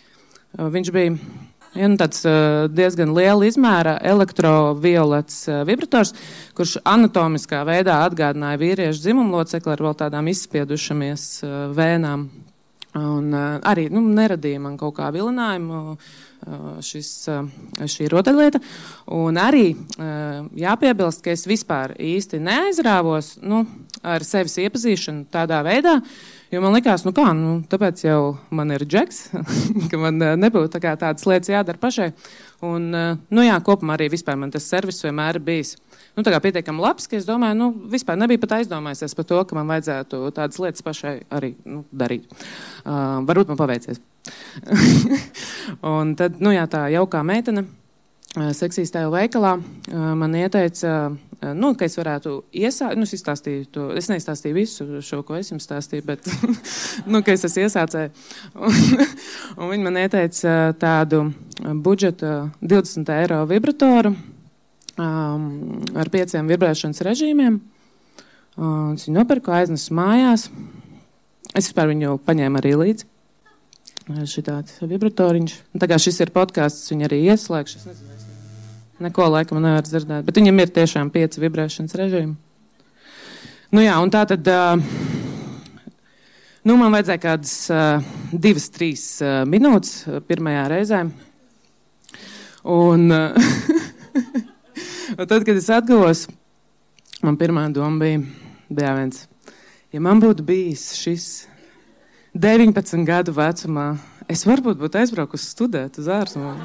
[0.57, 1.15] Viņš bija
[1.75, 2.21] ja, nu, tāds
[2.73, 6.13] diezgan liela izmēra elektroviolets vibrators,
[6.57, 11.31] kurš anatomiskā veidā atgādināja vīriešu dzimumu locekli ar vēl tādām izspiedušamies
[11.77, 12.29] vēnām.
[12.97, 13.33] Un,
[13.67, 15.97] arī nu, neradīja man kaut kā vilinājumu
[16.85, 17.09] šis,
[17.93, 18.61] šī rotaļlieta.
[19.17, 19.67] Un arī
[20.57, 23.65] jāpiebilst, ka es vispār īsti neaizrāvos nu,
[24.05, 25.97] ar sevis iepazīšanu tādā veidā,
[26.53, 28.21] jo man likās, nu kā, nu, tāpēc jau
[28.55, 29.23] man ir džeks,
[29.91, 32.11] ka man nebūtu tā tādas lietas jādara pašai.
[32.65, 32.89] Un,
[33.29, 35.75] nu jā, kopumā arī man tas servis vienmēr ir bijis
[36.17, 39.69] nu, pietiekami labs, ka es domāju, nu, vispār nebija pat aizdomājies par to, ka man
[39.69, 42.25] vajadzētu tādas lietas pašai arī nu, darīt.
[42.81, 44.01] Uh, varbūt man paveicies.
[45.93, 47.67] un tad, nu jā, tā jaukā meitene.
[48.37, 49.55] Seksīs tajā veikalā
[49.89, 55.21] man ieteica, nu, ka es varētu iesākt, nu, es izstāstīju to, es neizstāstīju visu šo,
[55.27, 56.29] ko es jums stāstīju, bet,
[57.11, 58.13] nu, ka es esmu iesācēju.
[58.57, 59.03] un,
[59.59, 61.27] un viņi man ieteica tādu
[61.85, 65.45] budžeta 20 eiro vibratoru um,
[65.97, 67.59] ar pieciem vibrēšanas režīmiem.
[68.57, 70.47] Uh, es viņu nopirku, aiznesu mājās.
[71.53, 73.13] Es vispār viņu paņēmu arī līdzi
[74.27, 75.55] šitāds vibratoriņš.
[75.75, 77.81] Un tagad šis ir podkāsts, viņu arī ieslēgšu.
[77.81, 78.16] Es nezinu,
[79.03, 82.35] neko laikam nevar dzirdēt, bet viņam ir tiešām pieci vibrēšanas režīmi.
[83.75, 84.47] Nu jā, un tā tad,
[86.63, 87.55] nu man vajadzēja kādas
[88.31, 89.05] divas, trīs
[89.49, 91.01] minūtes pirmajā reizē.
[92.67, 93.07] Un,
[95.19, 96.25] un tad, kad es atguvos,
[97.23, 98.23] man pirmā doma bija,
[98.71, 99.25] bija viens,
[99.91, 101.27] ja man būtu bijis šis
[102.37, 103.91] 19 gadu vecumā
[104.29, 106.59] es varbūt būtu aizbraukusi studēt uz ārzemēm.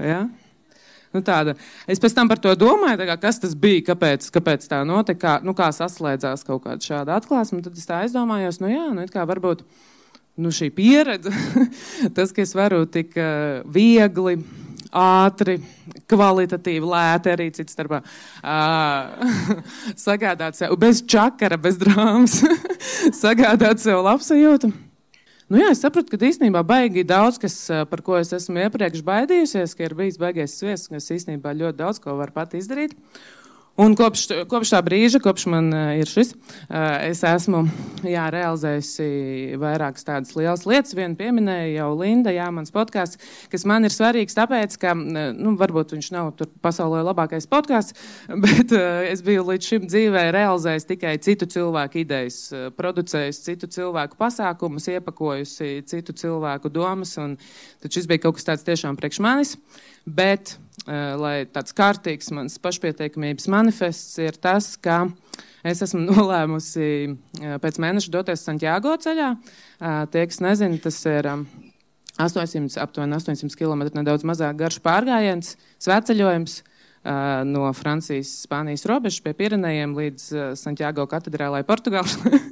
[0.00, 0.24] Ja?
[1.12, 1.52] Nu, tāda.
[1.90, 5.34] Es pēc tam par to domāju, kā, kas tas bija, kāpēc, kāpēc tā notika, kā,
[5.44, 7.60] nu, kā saslēdzās kaut kāda šāda atklāsme.
[7.64, 9.66] Tad es tā aizdomājos, nu jā, nu, kā varbūt
[10.40, 11.32] nu, šī pieredze,
[12.16, 14.38] tas, ka es varu tik uh, viegli
[14.92, 15.58] ātri,
[16.08, 18.00] kvalitatīvi, lēti arī cits starpā.
[18.40, 19.60] Uh,
[20.06, 22.40] sagādāt sev bez čakara, bez drāmas,
[23.22, 24.72] sagādāt sev labsajūtu.
[25.52, 27.54] Nu jā, es sapratu, ka īstenībā baigi daudz, kas,
[27.90, 31.76] par ko es esmu iepriekš baidījusies, ka ir bijis baigais sviests, un es īstenībā ļoti
[31.76, 32.94] daudz ko varu pat izdarīt.
[33.80, 37.62] Un kopš, kopš tā brīža, kopš man uh, ir šis, uh, es esmu
[38.04, 40.92] jā, realizējusi vairākas tādas lielas lietas.
[40.92, 43.16] Vienu pieminēja jau Linda, jā, mans podkāsts,
[43.48, 46.28] kas man ir svarīgs, tāpēc, ka, nu, varbūt viņš nav
[46.60, 47.96] pasaulē labākais podkāsts,
[48.44, 52.42] bet uh, es biju līdz šim dzīvē realizējis tikai citu cilvēku idejas,
[52.76, 57.38] producējis citu cilvēku pasākumus, iepakojusi citu cilvēku domas, un
[57.80, 59.56] tad šis bija kaut kas tāds tiešām priekš manis.
[60.06, 65.04] Bet Eh, lai tāds kārtīgs mans pašpietiekamības manifests ir tas, ka
[65.62, 69.28] es esmu nolēmusi eh, pēc mēneša doties Santiago ceļā.
[69.36, 71.28] Eh, tie, kas nezina, tas ir
[72.18, 76.62] 800, aptuveni 800 km nedaudz mazāk garš pārgājiens, svētceļojums
[77.02, 82.38] no Francijas, Spānijas robežas pie Pirenejiem līdz Santiago katedrālai Portugālē.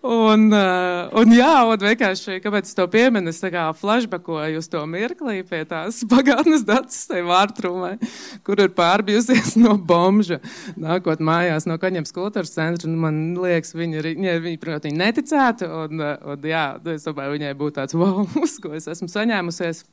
[0.00, 4.80] Un, uh, un jā, un vienkārši, kāpēc to pieminu, es tā kā flashbackoju uz to
[4.88, 7.98] mirklī pie tās pagātnes datus, tai vārtrumai,
[8.46, 10.38] kur ir pārbijusies no bomža,
[10.80, 15.68] nākot mājās no Kaņems kultūras centra, un man liekas, viņi, viņi, viņi protams, viņi neticētu,
[15.82, 16.00] un,
[16.32, 19.84] un jā, es domāju, viņai būtu tāds wow, uz ko es esmu saņēmusies.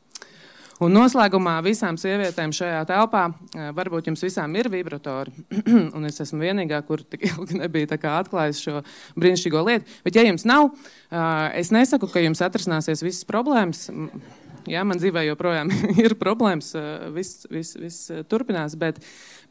[0.84, 3.24] Un noslēgumā visām sievietēm šajā telpā
[3.74, 5.34] varbūt jums visām ir vibratori.
[5.98, 8.82] un es esmu vienīgā, kur tik ilgi nebija atklājis šo
[9.18, 9.90] brīnišķīgo lietu.
[10.06, 10.70] Bet, ja jums nav,
[11.58, 13.88] es nesaku, ka jums atrisināsies visas problēmas.
[14.68, 15.72] Jā, man dzīvē joprojām
[16.04, 16.74] ir problēmas,
[17.16, 17.98] viss vis, vis
[18.30, 19.00] turpinās, bet,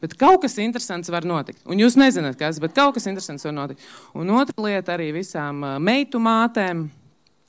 [0.03, 1.59] bet kaut kas interesants var notikt.
[1.67, 3.83] Un jūs nezināt, kas, bet kaut kas interesants var notikt.
[4.15, 6.85] Un otra lieta arī visām meitu mātēm,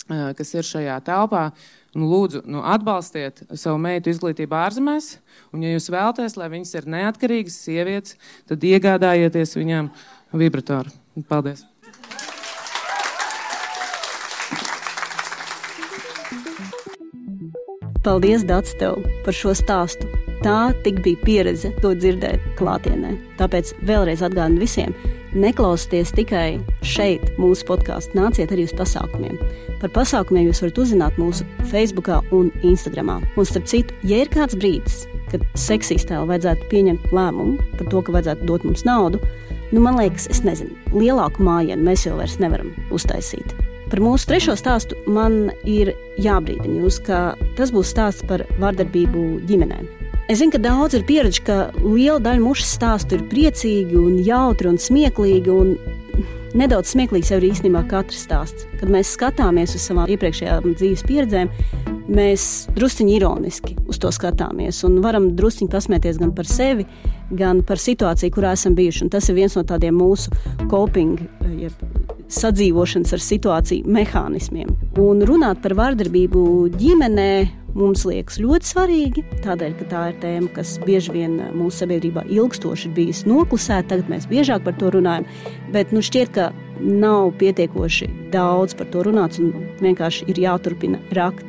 [0.08, 1.48] kas ir šajā telpā.
[1.96, 5.14] Nu, lūdzu, nu, atbalstiet savu meitu izglītību ārzemēs,
[5.54, 8.18] un, ja jūs vēlaties, lai viņas ir neatkarīgas sievietes,
[8.50, 9.90] tad iegādājieties viņām
[10.36, 10.92] vibratoru.
[11.28, 11.64] Paldies!
[18.04, 20.27] Paldies, Dārts, tev par šo stāstu.
[20.48, 23.10] Tā tik bija pieredze to dzirdēt klātienē.
[23.36, 24.94] Tāpēc vēlreiz atgādinu visiem,
[25.36, 26.46] neklausieties tikai
[26.80, 29.36] šeit, mūsu podkāstā, nāciet arī uz pasākumiem.
[29.82, 33.18] Par pasākumiem jūs varat uzzināt mūsu Facebook un Instagram.
[33.36, 38.16] Un starp citu, ja ir kāds brīdis, kad seksistēlu vajadzētu pieņemt lēmumu par to, ka
[38.16, 39.20] vajadzētu dot mums naudu,
[39.68, 43.52] nu, man liekas, es nezinu, lielāku mājienu mēs jau vairs nevaram uztaisīt.
[43.92, 49.97] Par mūsu trešo stāstu man ir jābrīdina jūs, ka tas būs stāsts par vardarbību ģimenēm.
[50.28, 54.68] Es zinu, ka daudz ir pieredzi, ka liela daļa mūsu stāstu ir priecīgi, un jautri
[54.68, 55.54] un smieklīgi.
[55.54, 58.66] Un nedaudz smieklīgs jau ir īstenībā katrs stāsts.
[58.76, 61.52] Kad mēs skatāmies uz savām iepriekšējām dzīves pieredzēm,
[62.12, 62.44] mēs
[62.76, 66.84] druskuļi ironiski uz to skatāmies un varam druskuļi pasmieties gan par sevi,
[67.32, 69.06] gan par situāciju, kurā esam bijuši.
[69.06, 70.28] Un tas ir viens no tādiem mūsu
[70.68, 71.24] coping,
[71.56, 71.97] jeb
[72.32, 74.70] sadzīvošanas ar situāciju mehānismiem.
[75.00, 76.42] Un runāt par vardarbību
[76.76, 77.30] ģimenē
[77.78, 82.88] mums liekas ļoti svarīgi, tādēļ, ka tā ir tēma, kas bieži vien mūsu sabiedrībā ilgstoši
[82.88, 83.88] ir bijusi noklusēta.
[83.92, 85.28] Tagad mēs biežāk par to runājam,
[85.74, 91.46] bet nu, šķiet, ka nav pietiekoši daudz par to runāts un vienkārši ir jāturpina rakt.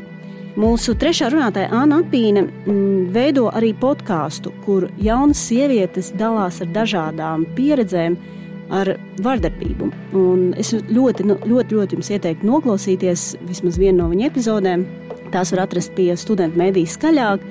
[0.60, 7.46] Mūsu trešā runātāja Anna Apīne mm, veido arī podkāstu, kur jaunas sievietes dalās ar dažādām
[7.56, 8.18] pieredzēm,
[8.74, 9.90] ar vardarbību.
[10.18, 14.86] Un es ļoti, nu, ļoti, ļoti jums ieteiktu noklausīties vismaz vienu no viņa epizodēm.
[15.34, 17.44] Tās var atrast pie studentu mediju skaļāk,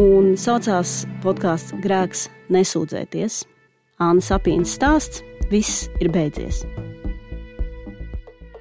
[0.00, 3.44] un saucās podkāsts Grēks nesūdzēties.
[4.02, 6.64] Anna Sapīnas stāsts- viss ir beidzies.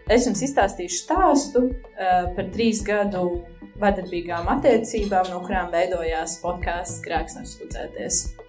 [0.10, 3.42] Es jums izstāstīšu stāstu uh, par trīs gadu
[3.82, 8.43] vardarbīgām attiecībām, no kurām veidojās podkāsts Grēks nesūdzēties.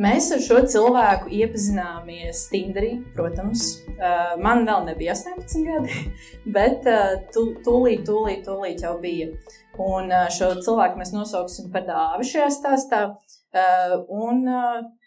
[0.00, 3.66] Mēs ar šo cilvēku iepazināmies Tinderī, protams.
[3.90, 5.96] Uh, man vēl nebija 18 gadi,
[6.56, 9.28] bet uh, tūlīt, tūlīt, tūlīt jau bija.
[9.76, 13.02] Un uh, šo cilvēku mēs nosauksim par dāvi šajā stāstā.
[13.50, 14.44] Un,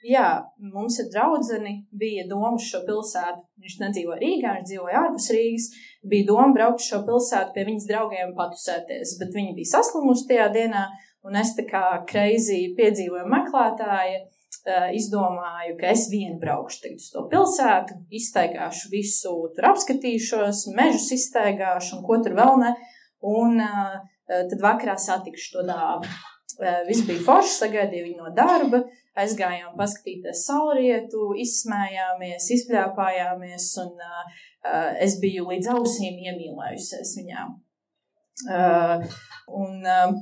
[0.03, 0.25] jā,
[0.73, 3.39] mums ir draudzeni, bija doma šo pilsētu.
[3.63, 5.69] Viņš nedzīvoja Rīgā, viņš dzīvoja ārpus Rīgas.
[6.11, 10.83] Bija doma braukt šo pilsētu pie viņas draugiem patusēties, bet viņi bija saslimuši tajā dienā.
[11.23, 14.23] Un es tā kā kreizī piedzīvoju meklētāju,
[14.63, 21.97] Eh, izdomāju, ka es vienu braukšu uz to pilsētu, iztaigāšu visu, tur apskatīšos, mežus iztaigāšu
[21.97, 22.69] un ko tur vēl ne.
[23.27, 23.97] Un uh,
[24.29, 26.07] tad vakarā satikšu to dāvu.
[26.61, 28.85] Uh, viss bija forši, sagaidīju viņu no darba,
[29.19, 34.43] aizgājām paskatīties saulrietu, izsmējāmies, izpļāpājāmies, un uh,
[35.03, 37.49] es biju līdz ausīm iemīlējusies viņā.
[38.47, 39.15] Uh,
[39.59, 40.15] un, uh,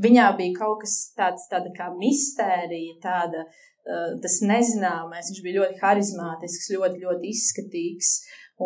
[0.00, 5.30] viņā bija kaut kas tāds, tāda kā mistērija, tāda, uh, tas nezināmais.
[5.30, 8.14] Viņš bija ļoti harizmātisks, ļoti, ļoti izskatīgs.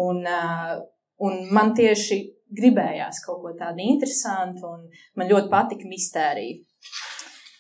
[0.05, 0.77] Un, uh,
[1.25, 2.21] un man tieši
[2.55, 4.87] gribējās kaut ko tādu interesantu, un
[5.19, 6.61] man ļoti patika mistērija.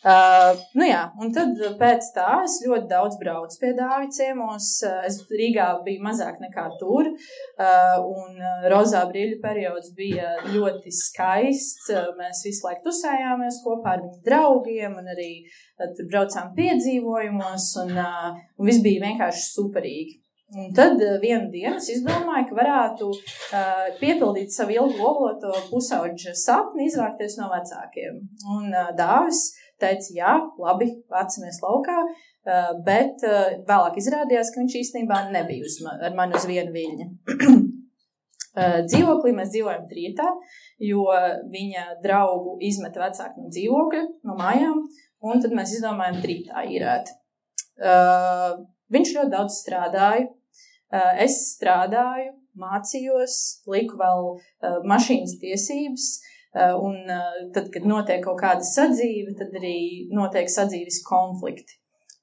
[0.05, 4.67] Uh, nu jā, un tad pēc tā es ļoti daudz braucu pie Dāvida ciemos.
[4.85, 10.93] Uh, es Rīgā biju mazāk nekā tur, uh, un uh, rozā brīļu periods bija ļoti
[10.93, 11.89] skaists.
[11.89, 17.71] Uh, mēs visu laiku tusējāmies kopā ar viņu draugiem, un arī uh, tur braucām piedzīvojumos,
[17.87, 20.21] un, uh, un viss bija vienkārši superīgi.
[20.55, 26.37] Un tad uh, vienu dienu es izdomāju, ka varētu uh, piepildīt savu ilgu oloto pusauģa
[26.37, 28.21] sapni, izvākties no vecākiem.
[28.53, 29.47] Un uh, Dāvis
[29.83, 32.01] teica, jā, labi, vācamies laukā,
[32.47, 36.75] eh, bet eh, vēlāk izrādījās, ka viņš īstenībā nebija uz man, ar mani uz vienu
[36.75, 37.09] viļņu.
[38.55, 40.29] Eh, dzīvoklī mēs dzīvojam trietā,
[40.79, 41.09] jo
[41.51, 44.77] viņa draugu izmeta vecāki no dzīvokļa, no mājām,
[45.27, 47.11] un tad mēs izdomājam trītā īrēt.
[48.95, 50.29] Viņš ļoti daudz strādāja.
[51.27, 52.31] Es strādāju,
[52.63, 53.41] mācījos,
[53.75, 54.31] liku vēl
[54.87, 61.01] mašīnas tiesības, Eh, un eh, tad, kad notiek kaut kāda sadzīve, tad arī notiek sadzīves
[61.07, 61.81] konflikti.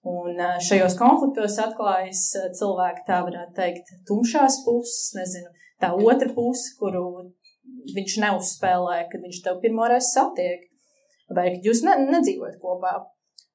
[0.07, 2.23] Un eh, šajos konfliktos atklājas
[2.57, 5.51] cilvēki, tā varētu teikt, tumšās puses, nezinu,
[5.83, 7.05] tā otra puse, kuru
[7.91, 10.63] viņš neuzspēlē, kad viņš tev pirmoreiz satiek,
[11.31, 13.01] vai kad jūs ne, nedzīvojat kopā.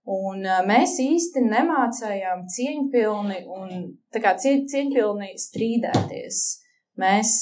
[0.06, 3.72] Un mēs īsti nemācējām cieņpilni un
[4.14, 6.42] kā cieņpilni strīdēties.
[7.02, 7.32] Mēs,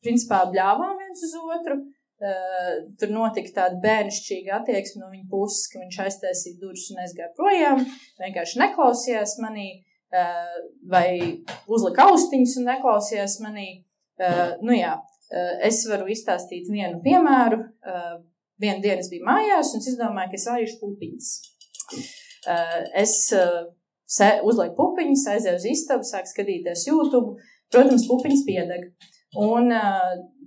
[0.00, 1.99] principā, bļāvām viens uz otru, Uh,
[3.00, 7.84] tur notika tāda bērnišķīga attieksme no viņa puses, ka viņš aiztaisīja durvis un aizgāja projām.
[8.20, 9.68] Vienkārši neklausījās manī,
[10.12, 10.58] uh,
[10.92, 11.08] vai
[11.70, 13.68] uzlika austiņas un neklausījās manī.
[14.20, 14.98] Uh, nu jā,
[15.64, 17.62] es varu izstāstīt vienu piemēru.
[18.60, 21.28] Vienu dienu es biju mājās un es izdomāju, ka es vājušu pupiņas.
[23.00, 23.14] Es
[24.44, 27.38] uzlieku pupiņas, aizēju uz istabu, sāku skatīties YouTube.
[27.70, 28.90] Protams, pupiņas piedeg.
[29.38, 29.70] Un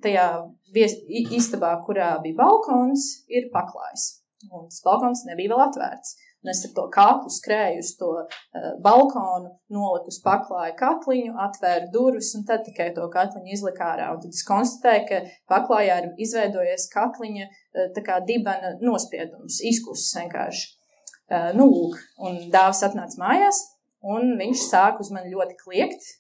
[0.04, 0.28] tajā
[0.74, 0.98] vies,
[1.38, 4.10] istabā, kurā bija balkons, ir paklājs.
[4.52, 6.18] Un tas balkons nebija vēl atvērts.
[6.44, 11.88] Un es ar to kaklu skrēju uz to uh, balkonu, noliku uz paklāju katliņu, atvēru
[11.94, 14.10] durvis un tad tikai to katliņu izliku ārā.
[14.12, 15.22] Un tad es konstatēju, ka
[15.54, 20.68] paklājā ir izveidojies katliņa uh, dibana nospiedums, izkusis vienkārši.
[21.32, 21.96] Uh, nu, lūk,
[22.28, 23.64] un dāvs atnāca mājās,
[24.04, 26.12] un viņš sāk uz mani ļoti kliegt,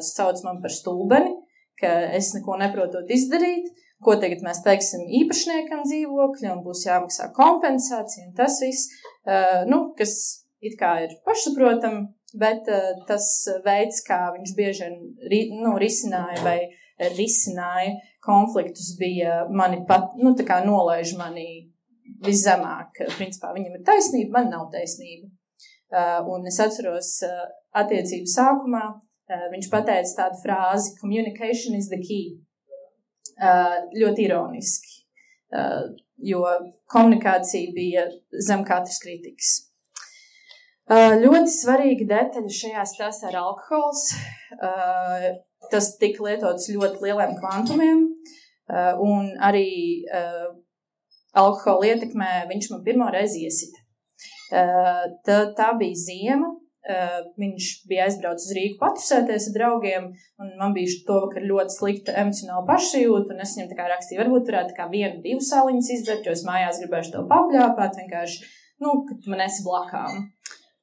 [0.00, 1.34] sauc man par stulbeni,
[1.80, 3.70] ka es neko neprotu izdarīt,
[4.02, 8.90] ko tagad mēs teiksim īpašniekam dzīvokļa un būs jāmaksā kompensācija un tas viss,
[9.26, 10.14] uh, nu, kas
[10.62, 12.06] it kā ir pašsaprotam,
[12.38, 13.26] bet uh, tas
[13.66, 14.88] veids, kā viņš bieži
[15.30, 16.58] vien nu, risināja vai
[17.16, 21.46] risināja konfliktus, bija mani pat, nu, tā kā nolaiž mani
[22.22, 23.00] viszemāk.
[23.16, 25.30] Principā viņam ir taisnība, man nav taisnība.
[25.92, 27.18] Uh, un es atceros
[27.76, 28.84] attiecību sākumā,
[29.52, 32.38] viņš pateica tādu frāzi: Communication is the key.
[33.96, 34.98] Ļoti ironiski,
[36.22, 36.42] jo
[36.92, 38.04] komunikācija bija
[38.44, 39.54] zem katras kritikas.
[40.92, 44.04] Ļoti svarīga detaļa šajā stāstā ir alkohols.
[45.72, 48.04] Tas tika lietots ļoti lieliem kvantumiem,
[49.06, 49.68] un arī
[51.32, 53.78] alkohola ietekmē viņš man pirmo reizi iesita.
[54.52, 56.52] Tā, tā bija ziema.
[57.38, 60.08] Viņš bija aizbraucis uz Rīgu patusēties ar draugiem,
[60.42, 64.50] un man bija to vakar ļoti slikta emocionāla pašsajūta, es viņam tā kā rakstīju, varbūt
[64.50, 68.50] varētu kā vienu, divu saliņas izdzert, jo es mājās gribēšu to papļāpāt, vienkārši,
[68.82, 70.26] nu, kad man esi blakām.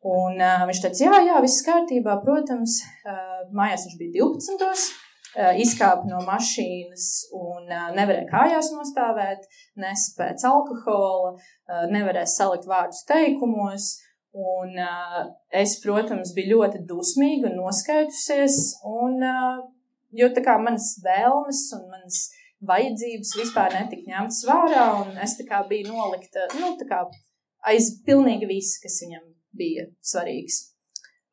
[0.07, 4.93] Un uh, viņš teica, jā, jā, viss kārtībā, protams, uh, mājās viņš bija 12.
[5.37, 7.03] Eh, izkāpa no mašīnas
[7.37, 9.43] un eh, nevarēja kājās nostāvēt,
[9.77, 13.91] nesa pēc alkohola, eh, nevarēja salikt vārdus teikumos.
[14.37, 14.75] Un
[15.57, 19.23] es, protams, biju ļoti dusmīga un noskaitusies, un,
[20.13, 22.19] jo tā kā manas vēlmes un manas
[22.69, 27.01] vajadzības vispār netika ņemtas vērā, un es tā kā biju nolikta, nu, tā kā
[27.71, 29.25] aiz pilnīgi viss, kas viņam
[29.57, 30.61] bija svarīgs.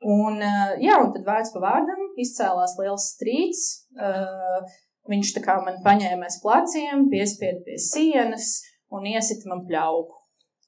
[0.06, 0.40] Un,
[0.82, 3.62] jā, un tad vārds pa vārdam izcēlās liels strīds.
[5.10, 8.60] Viņš tā kā man paņēmēs pleciem, piespieda pie sienas
[8.92, 10.15] un iesita man pļauku.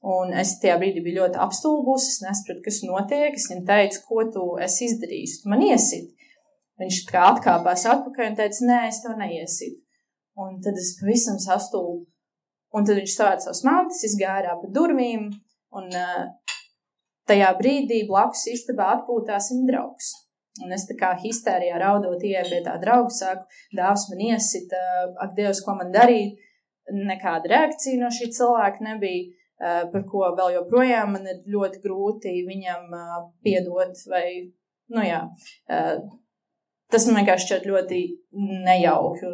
[0.06, 3.34] Un es tajā brīdī biju ļoti apstulbusi, es nesapratu, kas notiek.
[3.34, 6.12] Es viņam teicu, ko tu esi izdarījis, tu man iesit.
[6.78, 9.82] Viņš kā atkāpās atpakaļ un teica, nē, es tev neiesitu.
[10.38, 12.04] Un tad es pavisam sastulbu.
[12.78, 15.26] Un tad viņš savāca savus mantas, izgāja pa durvīm,
[15.74, 16.28] un uh,
[17.28, 20.12] Tajā brīdī blakus istabā atpūtās viņa draugs.
[20.64, 24.80] Un es tā kā histērijā raudot, ieeju pie tā drauga, saku, dāvs man iesita,
[25.20, 26.40] ak, Dievs, ko man darīt.
[26.88, 29.26] Nekāda reakcija no šī cilvēka nebija,
[29.58, 32.92] par ko vēl joprojām man ir ļoti grūti viņam
[33.42, 34.26] piedot vai,
[34.94, 35.24] nu jā,
[35.66, 38.02] tas man vienkārši šķiet ļoti
[38.68, 39.32] nejauki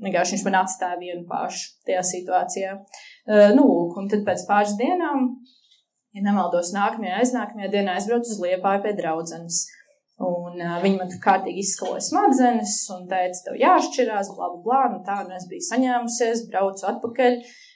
[0.00, 2.76] vienkārši viņš man atstāja vienu pašu tajā situācijā.
[3.56, 5.26] Nu, lūk, un tad pēc pāris dienām
[6.16, 9.62] ja nemaldos, nākamajā, aiznākamajā dienā aizbraucu uz Liepāju pie draudzenes.
[10.20, 14.80] Un uh, viņi man tur kārtīgi izskaloja smadzenes un teica, tev jāšķirās, bla, bla, bla.
[14.92, 17.69] Nu, tā, nu es biju saņēmusies, braucu atpakaļ, uh,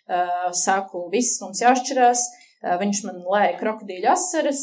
[0.64, 2.24] saku, viss mums jāšķirās.
[2.64, 4.62] Uh, viņš man lēja krokodīļu asaras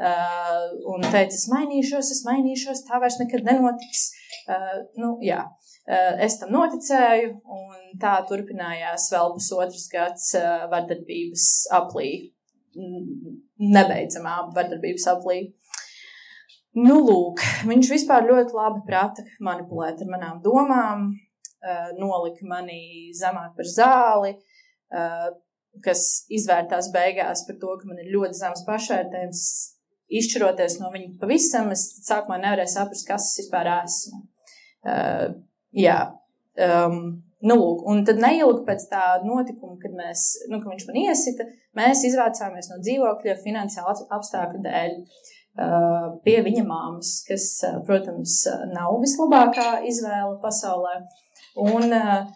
[0.00, 4.06] uh, un teica, es mainīšos, es mainīšos, tā vairs nekad nenotiks.
[4.46, 5.44] Uh, nu, jā.
[5.82, 12.12] Uh, es tam noticēju, un tā turpinājās vēl pusotrs gads uh, vardarbības aplī
[12.72, 15.40] nebeidzamā vardarbības aplī.
[16.72, 23.52] Nu, lūk, viņš vispār ļoti labi prata manipulēt ar manām domām, eh, nolika mani zemāk
[23.58, 24.51] par zāli, eh,
[25.84, 29.44] kas izvērtās beigās par to, ka man ir ļoti zems pašvērtējums.
[30.12, 34.18] Izšķiroties no viņa pavisam, es sākumā nevarēju saprast, kas es vispār esmu.
[34.82, 35.38] Uh,
[35.72, 36.00] jā,
[36.60, 40.98] um, Nu, lūk, un tad neilgi pēc tā notikuma, kad, mēs, nu, kad viņš man
[41.00, 48.36] iesita, mēs izvācāmies no dzīvokļa finansiālu apstākļu dēļ uh, pie viņa māmas, kas, uh, protams,
[48.70, 51.00] nav vislabākā izvēle pasaulē.
[51.66, 52.30] Un uh,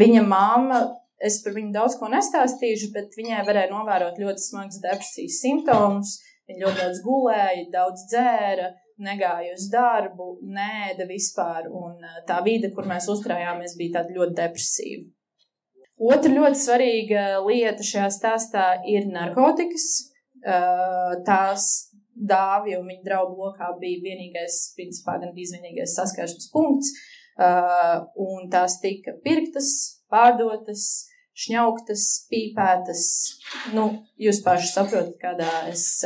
[0.00, 0.80] viņa māma,
[1.28, 6.18] es par viņu daudz ko nestāstīšu, bet viņai varēja novērot ļoti smagas depresijas simptomus.
[6.50, 12.72] Viņa ļoti daudz gulēja, daudz dzēra, negāju uz darbu, nēda vispār, un eh, tā vide,
[12.74, 15.06] kur mēs uzturējāmies, bija tāda ļoti depresīva.
[16.02, 19.88] Otra ļoti svarīga lieta šajā stāstā ir narkotikas.
[20.42, 21.68] Eh, tās
[22.12, 26.90] dāvja un viņa draugu lokā bija vienīgais, principā, gandrīz vienīgais saskarsmes punkts,
[27.38, 29.70] eh, un tās tika pirktas,
[30.10, 33.04] pārdotas, šņauktas, pīpētas.
[33.76, 33.88] Nu,
[34.20, 36.04] jūs paši saprotat, kādā es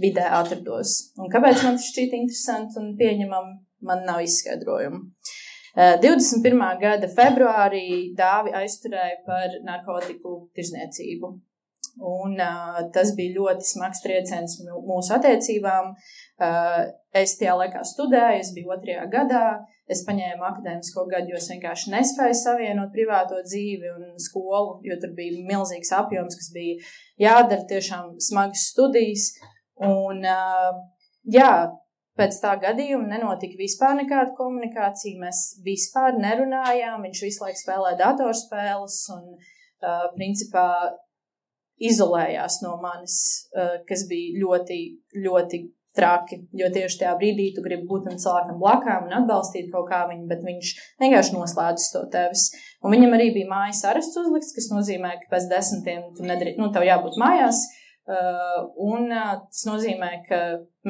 [0.00, 1.12] vidē atrados.
[1.20, 3.54] Un kāpēc man tas šķiet interesanti un pieņemam,
[3.86, 5.04] man nav izskaidrojumu.
[5.74, 6.58] 21.
[6.60, 11.32] Eh, gada februārī dāvi aizturēja par narkotiku tirzniecību.
[12.00, 15.90] Un, uh, tas bija ļoti smags trieciens mūsu attiecībām.
[16.40, 16.78] Uh,
[17.12, 19.44] es tajā laikā studēju, es biju otrajā gadā,
[19.92, 25.12] es paņēmu akadēmisko gadu, jo es vienkārši nespēju savienot privāto dzīvi un skolu, jo tur
[25.18, 26.80] bija milzīgs apjoms, kas bija
[27.26, 29.28] jādara tiešām smagas studijas.
[29.82, 30.80] Un, uh,
[31.28, 31.52] jā,
[32.18, 35.20] pēc tā gadījuma nenotika vispār nekāda komunikācija.
[35.20, 37.04] Mēs vispār nerunājām.
[37.04, 40.66] Viņš visu laiku spēlēja datorspēles un, uh, principā,
[41.90, 43.16] izolējās no manis,
[43.56, 44.80] uh, kas bija ļoti,
[45.24, 45.62] ļoti
[45.96, 46.38] traki.
[46.56, 50.26] Jo tieši tajā brīdī tu gribi būt tam cilvēkam blakām un atbalstīt kaut kā viņu,
[50.30, 50.72] bet viņš
[51.02, 52.46] vienkārši noslēdzas to tevis.
[52.82, 56.70] Un viņam arī bija mājas arests uzlikts, kas nozīmē, ka pēc desmitiem tu nedrīkst, nu,
[56.74, 57.60] tev jābūt mājās.
[58.02, 60.40] Uh, un uh, tas nozīmē, ka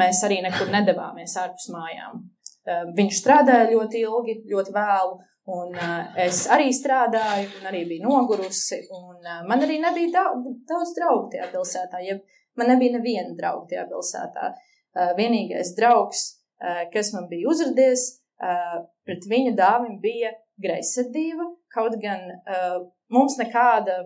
[0.01, 2.22] mēs arī nekur nedavāmies ārpus mājām.
[2.62, 5.18] Uh, viņš strādāja ļoti ilgi, ļoti vēlu,
[5.51, 8.82] un uh, es arī strādāju, un arī biju nogurusi.
[8.95, 12.18] Un, uh, man arī nebija daudz, daudz draugu tajā pilsētā, ja
[12.59, 14.53] man nebija neviena drauga tajā pilsētā.
[14.93, 16.24] Uh, vienīgais draugs,
[16.62, 18.09] uh, kas man bija uzradies,
[18.43, 22.82] uh, pret viņa dāvim bija greizsirdība, kaut gan uh,
[23.12, 24.03] mums nekāda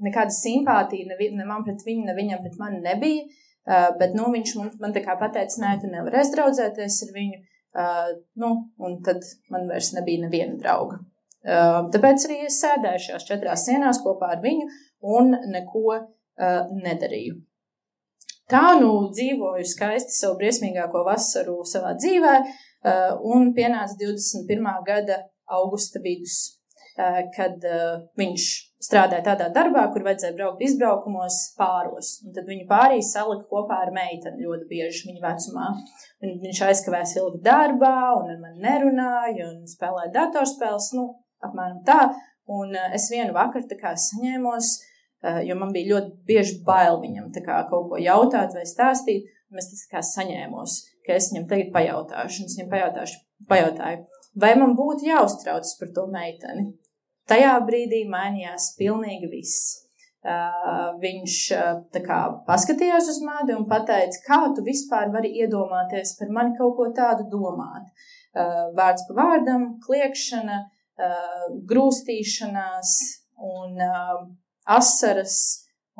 [0.00, 3.28] nekāda simpātija ne, ne man pret viņu, ne viņam pret mani nebija.
[3.68, 7.40] Uh, bet nu, viņš man, man tā kā pateica, nē, tu nevarēsi draudzēties ar viņu.
[7.70, 8.48] Uh, nu,
[8.82, 10.98] un tad man vairs nebija neviena drauga.
[11.40, 14.66] Uh, tāpēc arī es sēdēju šajās četrās sienās kopā ar viņu
[15.16, 16.02] un neko uh,
[16.74, 17.38] nedarīju.
[18.50, 24.66] Tā nu dzīvoju skaisti savu briesmīgāko vasaru savā dzīvē, uh, un pienāca 21.
[24.86, 26.59] gada augusta vidus,
[27.36, 28.46] kad uh, viņš
[28.80, 32.12] strādāja tādā darbā, kur vajadzēja braukt izbraukumos pāros.
[32.24, 35.70] Un tad viņu pārīs salika kopā ar meiteni ļoti bieži viņa vecumā.
[36.24, 41.08] Un viņš aizkavēs ilgi darbā, un ar mani nerunāja, un spēlēja datorspēles, nu,
[41.44, 42.00] apmēram tā.
[42.50, 44.78] Un uh, es vienu vakaru tā kā saņēmos,
[45.44, 49.26] jo man bija ļoti bieži bail viņam kā kaut ko jautāt vai stāstīt,
[49.58, 50.76] es tā kā saņēmos,
[51.06, 53.20] ka es viņam tagad pajautāšu, un es viņam pajautāšu,
[53.50, 54.06] pajautāju,
[54.38, 56.70] vai man būtu jāuztraucas par to meiteni.
[57.30, 59.86] Tajā brīdī mainījās pilnīgi viss.
[60.20, 66.28] Uh, viņš uh, kā, paskatījās uz mani un teica, kā tu vispār vari iedomāties par
[66.28, 67.86] mani kaut ko tādu domāt.
[68.34, 70.58] Uh, vārds pa vārdam, kliekšana,
[71.00, 72.92] uh, grūstīšanās
[73.40, 74.28] un uh,
[74.68, 75.38] asaras.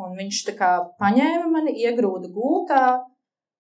[0.00, 0.70] Un viņš tā kā
[1.00, 2.84] paņēma mani, iegrūda gultā,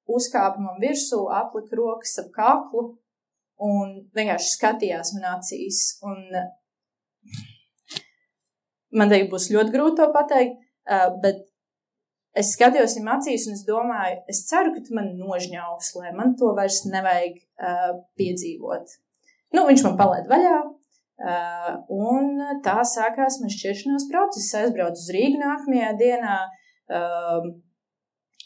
[0.08, 2.90] uzkāpa man virsū, aplika rokas ap kaklu
[3.60, 5.82] un vienkārši skatījās man acīs.
[6.06, 6.18] Un
[8.96, 10.58] man tagad būs ļoti grūti to pateikt,
[10.90, 11.44] uh, bet
[12.40, 16.34] es skatījos viņam acīs un es domāju, es ceru, ka tu man nožņaus, lai man
[16.40, 18.98] to vairs nevajag uh, piedzīvot.
[19.56, 24.54] Nu, viņš man palaid vaļā, uh, un tā sākās man šķiršanās process.
[24.62, 27.48] Aizbraucu uz Rīgu nākamajā dienā uh,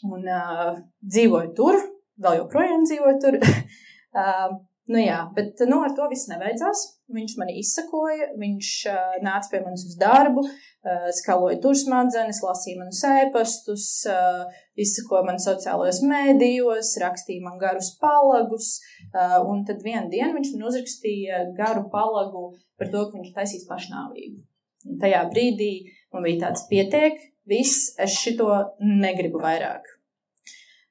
[0.05, 1.77] un uh, dzīvoju tur,
[2.21, 3.39] vēl joprojām dzīvoju tur.
[3.41, 4.55] uh,
[4.85, 6.83] Nu jā, bet nu, ar to viss nebeidzās.
[7.15, 12.81] Viņš man izsakoja, viņš uh, nāca pie manis uz darbu, uh, skaloja tur smadzenes, lasīja
[12.83, 14.45] manus ēpastus, uh,
[14.77, 18.75] izsakoja man sociālajos mēdījos, rakstīja man garus palagus.
[19.09, 23.65] Uh, un tad vienā dienā viņš man uzrakstīja garu palagu par to, ka viņš taisīs
[23.69, 24.41] pašnāvību.
[24.85, 25.71] Un tajā brīdī
[26.13, 27.17] man bija tāds pietiek,
[27.49, 28.51] viss, es šito
[28.85, 29.95] negribu vairāk.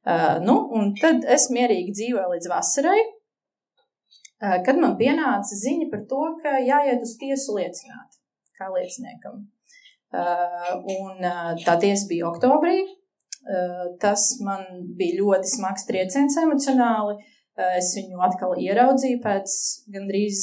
[0.05, 3.03] Uh, nu, un tad es mierīgi dzīvoju līdz vasarai.
[4.45, 8.19] Eh, kad man pienāca ziņa par to, ka jāiet uz tiesu liecināt
[8.59, 9.45] kā lieciniekam.
[10.15, 12.83] Eh, un eh, tā tiesa bija oktobrī.
[14.01, 14.63] Tas man
[14.97, 17.19] bija ļoti smags trieciens emocionāli.
[17.77, 19.57] Es viņu atkal ieraudzīju pēc
[19.93, 20.39] gandrīz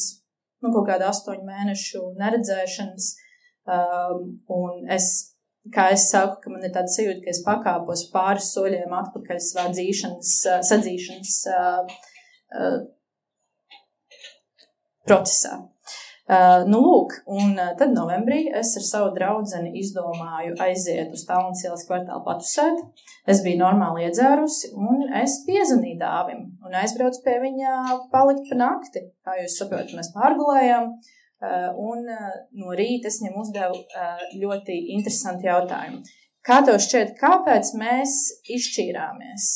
[0.62, 3.08] nu, kaut kāda astoņu mēnešu neredzēšanas.
[4.54, 5.08] Un es,
[5.74, 9.66] kā es saku, ka man ir tāda sajūta, ka es pakāpos pāris soļiem atpakaļ savā
[9.74, 10.38] dzīšanas,
[10.70, 11.36] sadzīšanas
[15.08, 15.60] procesā.
[16.32, 21.64] Uh, nu, lūk, un uh, tad novembrī es ar savu draugu izdomāju aiziet uz Tallinas
[21.66, 22.78] ielas kvartālu patusēt.
[23.28, 27.74] Es biju normāli iedzērusi, un es piezvanīju dāvim un aizbraucu pie viņa
[28.14, 29.04] palikt pa nakti.
[29.26, 32.32] Kā jūs saprotat, mēs pārgulējām, uh, un uh,
[32.62, 36.00] no rīta es viņam uzdevu uh, ļoti interesantu jautājumu.
[36.48, 38.22] Kā tev šķiet, kāpēc mēs
[38.56, 39.52] izšķīrāmies?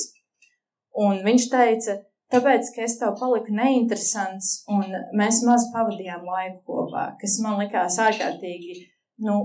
[1.05, 2.01] Un viņš teica,
[2.35, 4.83] Tāpēc, ka es tev paliku neinteresants un
[5.15, 8.75] mēs maz pavadījām laiku kopā, kas man likās ārkārtīgi,
[9.23, 9.37] nu,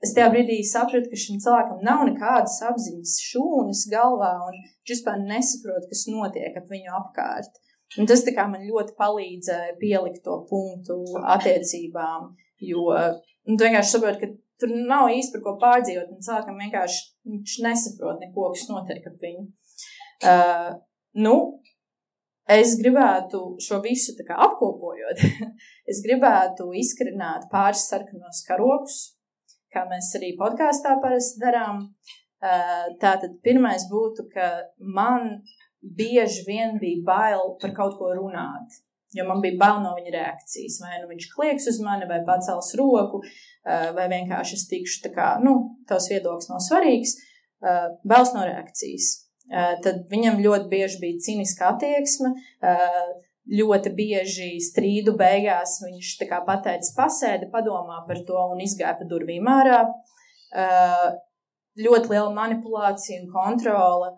[0.00, 5.20] es tajā brīdī sapratu, ka šim cilvēkam nav nekādas apziņas šūnas galvā un viņš vispār
[5.26, 7.60] nesaprot, kas notiek ap viņu apkārt.
[7.98, 11.00] Un tas man ļoti palīdzēja pielikt to punktu
[11.34, 12.30] attiecībām,
[12.62, 12.84] jo,
[13.48, 17.56] nu, tu vienkārši saproti, ka tur nav īsti par ko pārdzīvot, un cilvēkam vienkārši viņš
[17.66, 19.48] nesaprot neko, kas notiek ap viņu.
[20.20, 20.70] Uh,
[21.26, 21.34] nu,
[22.50, 25.22] Es gribētu šo visu apkopojot,
[25.90, 28.96] es gribētu izkrināt pāris sarkanos karogus,
[29.70, 31.86] kā mēs arī podkāstā parasti darām.
[32.40, 34.48] Tātad pirmais būtu, ka
[34.80, 35.42] man
[35.80, 38.80] bieži vien bija bail par kaut ko runāt.
[39.14, 40.78] Jo man bija bail no viņa reakcijas.
[40.82, 43.22] Vai nu viņš klieks uz mani, vai pacels roku,
[43.66, 45.54] vai vienkārši es tikšu, kā, nu,
[45.90, 47.18] tavs viedoklis nav svarīgs.
[47.60, 49.29] Bailes no reakcijas.
[49.50, 52.32] Tad viņam ļoti bieži bija ciniska attieksme.
[53.50, 56.12] Ļoti bieži strīdu beigās viņš
[56.46, 59.82] pateica, pasēdi, padomā par to un izgāja pa durvīm ārā.
[61.80, 64.12] Ļoti liela manipulācija un kontrole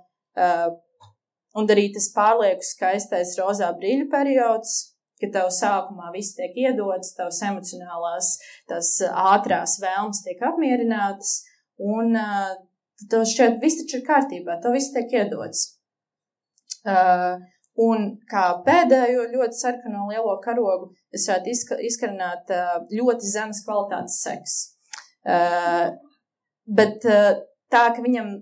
[1.53, 4.77] Un arī tas pārlieku skaistais rozā brīļu periods,
[5.21, 8.31] kad tev sākumā viss tiek iedots, tavs emocionālās,
[8.71, 11.43] tās ātrās vēlmes tiek apmierinātas,
[11.93, 12.55] un uh,
[13.11, 15.65] tev šķiet, viss taču ir kārtībā, tev viss tiek iedots.
[16.83, 17.41] Uh,
[17.83, 24.21] un kā pēdējo ļoti sarkano lielo karogu, es varētu izka, izkarināt uh, ļoti zemes kvalitātes
[24.27, 24.95] seksu.
[25.23, 25.95] Uh,
[26.67, 27.35] bet uh,
[27.71, 28.35] tā, ka viņam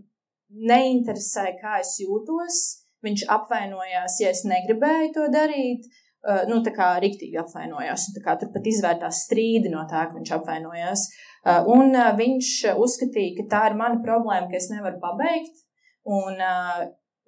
[0.71, 2.63] neinteresē, kā es jūtos,
[3.01, 5.89] Viņš apvainojās, ja es negribēju to darīt.
[6.21, 10.19] Uh, nu, tā kā rīktīgi apvainojās, un kā tur pat izvērtās strīdi no tā, ka
[10.19, 11.07] viņš apvainojās.
[11.09, 15.63] Uh, un uh, viņš uzskatīja, ka tā ir mana problēma, ka es nevaru pabeigt,
[16.05, 16.83] un uh,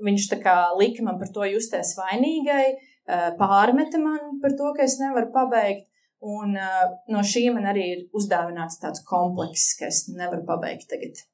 [0.05, 2.67] viņš kā lika man par to justies vainīgai,
[3.09, 5.89] uh, pārmeta man par to, ka es nevaru pabeigt,
[6.23, 11.25] un uh, no šī man arī ir uzdāvināts tāds komplekss, ka es nevaru pabeigt tagad.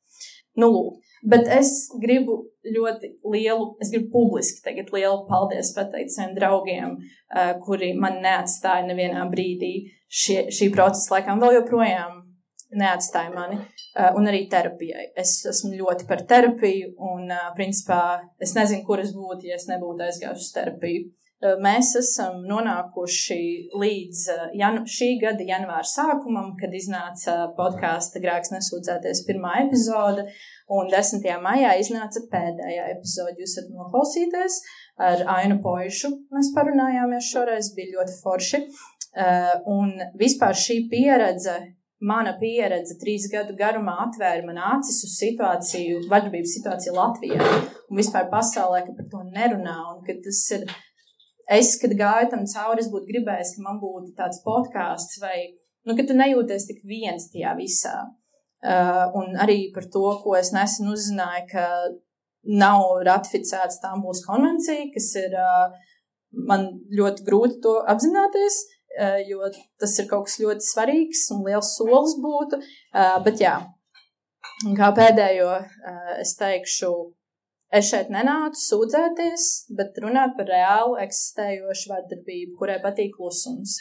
[0.59, 1.05] Nu, lūk.
[1.29, 6.95] Bet es gribu ļoti lielu, es gribu publiski tagad lielu paldies pateikt saviem draugiem,
[7.35, 9.73] uh, kuri man neatstāja nevienā brīdī
[10.07, 12.23] šie, šī procesa laikam, vēl joprojām
[12.77, 15.11] neatstāja mani, uh, un arī terapijai.
[15.17, 18.03] Es esmu ļoti par terapiju, un, uh, principā,
[18.41, 21.09] es nezinu, kur es būtu, ja es nebūtu aizgājusi uz terapiju.
[21.39, 23.43] Mēs esam nonākuši
[23.79, 24.23] līdz
[24.59, 30.27] janu, šī gada janvāra sākumam, kad iznāca podkāsta Grēks nesūdzēties pirmā epizode.
[30.75, 31.23] Un 10.
[31.45, 33.39] maijā iznāca pēdējā epizode.
[33.39, 34.59] Jūs varat noklausīties
[34.99, 36.11] ar Ainu Poišu.
[36.35, 38.65] Mēs parunājāmies šoreiz, bija ļoti forši.
[39.19, 41.55] Uh, un vispār šī pieredze,
[42.01, 48.29] mana pieredze trīs gadu garumā atvēra man acis uz situāciju, vardarbības situāciju Latvijā un vispār
[48.31, 50.69] pasaulē, ka par to nerunā un ka tas ir.
[51.49, 55.37] Es, kad gāju tam cauri, es būtu gribējis, ka man būtu tāds podkāsts vai,
[55.89, 57.97] nu, ka tu nejūties tik viens tajā visā.
[58.59, 61.65] Uh, un arī par to, ko es nesen uzzināju, ka
[62.59, 65.73] nav ratificēta Stambuls konvencija, kas ir uh,
[66.51, 68.78] man ļoti grūti to apzināties, uh,
[69.29, 72.61] jo tas ir kaut kas ļoti svarīgs un liels solis būtu.
[73.27, 73.55] Bet jā,
[74.79, 75.53] kā pēdējo
[76.19, 76.91] es teikšu,
[77.79, 83.79] es šeit nenācu sūdzēties, bet runāt par reālu eksistējošu vardarbību, kurai patīk klusums.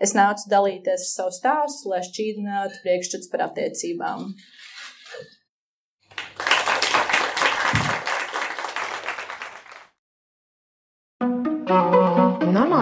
[0.00, 4.30] Es nācu dalīties ar savu stāstu, lai šķīdinātu priekšstats par attiecībām.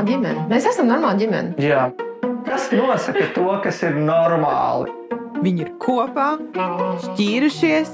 [0.09, 0.49] Normāla ģimene.
[0.49, 1.51] Mēs esam normāla ģimene.
[1.61, 1.91] Jā.
[2.47, 4.95] Kas nosaka to, kas ir normāli?
[5.45, 6.39] Viņi ir kopā,
[7.05, 7.91] šķīrušies.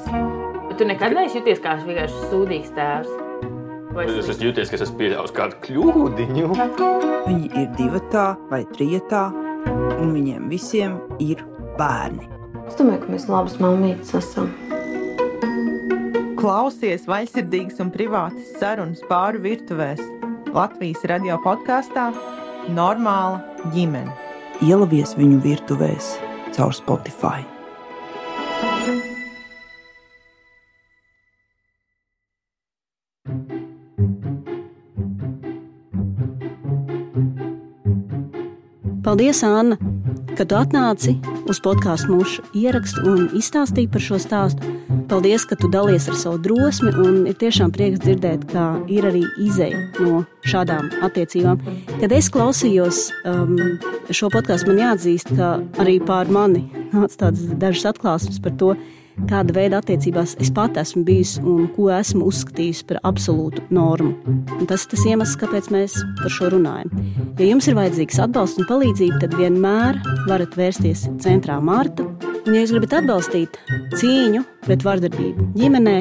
[0.68, 3.10] Bet tu nekad neesi jūties kā vienkārši sūdīgs tēvs.
[3.94, 6.54] Vai es esmu jūties, ka es esmu pieļāvis kādu kļūdiņu.
[7.26, 8.00] Viņi ir divi
[8.50, 9.26] vai trijotā,
[9.98, 11.42] un viņiem visiem ir
[11.78, 12.30] bērni.
[12.64, 14.52] Es domāju, ka mēs labas mammītes esam.
[16.38, 20.02] Klausies vaļsirdīgas un privātas sarunas pāri virtuvēs
[20.54, 22.12] Latvijas radio podkāstā
[22.70, 23.40] Normāla
[23.74, 24.12] ģimene.
[24.62, 26.12] Ielavies viņu virtuvēs
[26.54, 27.42] caur Spotify.
[39.02, 39.93] Paldies, Anna,
[40.34, 41.14] ka tu atnāci
[41.50, 44.70] uz podkāstu mūsu ierakstu un izstāstīji par šo stāstu.
[45.10, 49.22] Paldies, ka tu dalies ar savu drosmi, un ir tiešām prieks dzirdēt, ka ir arī
[49.44, 51.60] izeja no šādām attiecībām.
[52.00, 53.54] Kad es klausījos um,
[54.10, 58.74] šo podkāstu, man jāatzīst, ka arī pār mani nāca tādas dažas atklāsmes par to,
[59.30, 64.14] kāda veida attiecībās es pat esmu bijis un ko esmu uzskatījis par absolūtu normu.
[64.58, 66.92] Un tas ir tas iemesls, kāpēc mēs par šo runājam.
[67.38, 72.06] Ja jums ir vajadzīgs atbalsts un palīdzība, tad vienmēr varat vērsties centrā Marta.
[72.44, 73.54] Ja jūs gribat atbalstīt
[73.96, 75.94] cīņu pret vardarbību ģimenē,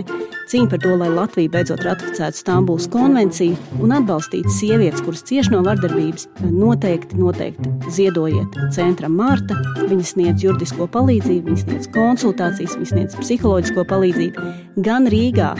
[0.51, 5.61] cīņu par to, lai Latvija beidzot ratificētu Stambulas konvenciju un atbalstītu sievietes, kuras cieš no
[5.63, 9.55] vardarbības, noteikti, noteikti ziedojiet centram Marta.
[9.87, 14.47] Viņa sniedz juridisko palīdzību, viņa sniedz konsultācijas, viņa sniedz psiholoģisko palīdzību
[14.83, 15.53] gan Rīgā,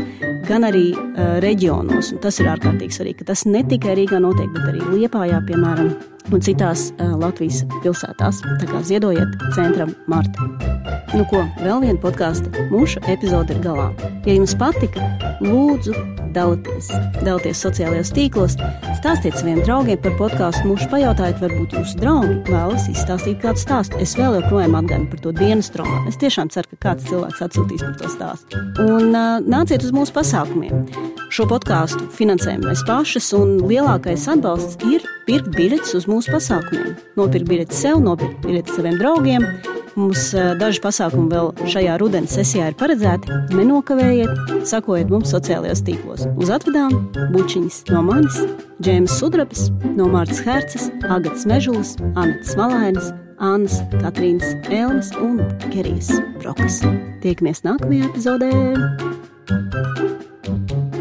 [0.50, 2.12] gan arī uh, reģionos.
[2.12, 5.94] Un tas ir ārkārtīgi svarīgi, ka tas ne tikai Rīgā notiek, bet arī Liepājā, piemēram,
[6.32, 8.42] un citās uh, Latvijas pilsētās.
[8.62, 10.50] Tā kā ziedojiet centram Marta.
[11.14, 13.92] Nu ko, vēl viena podkāstu mūsu epizode ir galā.
[14.26, 15.04] Ja jums patika,
[15.44, 15.94] lūdzu,
[16.34, 16.90] dalieties.
[17.22, 18.56] Dalieties sociālajos tīklos,
[18.98, 20.66] stāstiet saviem draugiem par podkāstu.
[20.72, 24.00] Mūsu pajautājiet, varbūt jūsu draugi vēlas izstāstīt kādu stāstu.
[24.02, 26.04] Es vēl joprojām atgādinu par to dienas traumu.
[26.10, 28.64] Es tiešām ceru, ka kāds cilvēks atsūtīs par to stāstu.
[28.84, 30.86] Un uh, nāciet uz mūsu pasākumiem.
[31.34, 36.92] Šo podkāstu finansējam mēs pašas, un lielākais atbalsts ir pirkt biļetes uz mūsu pasākumiem.
[37.18, 39.48] Nopirkt biļetes sev, nopirkt biļetes saviem draugiem.
[39.94, 43.30] Mums daži pasākumi vēl šajā rudenī sesijā ir paredzēti.
[43.54, 46.26] Nenokavējiet, sakojiet mums sociālajos tīklos.
[46.42, 46.96] Uz atvedām
[47.34, 48.40] bučiņas no manis,
[48.82, 56.82] Džēmas Sudrabas, no Mārtas Herces, Agatas Mežulas, Anetas Malainas, Annas, Katrīnas, Elmas un Kerijas Brokas.
[57.26, 58.52] Tiekamies nākamajā epizodē!
[60.44, 60.93] thank you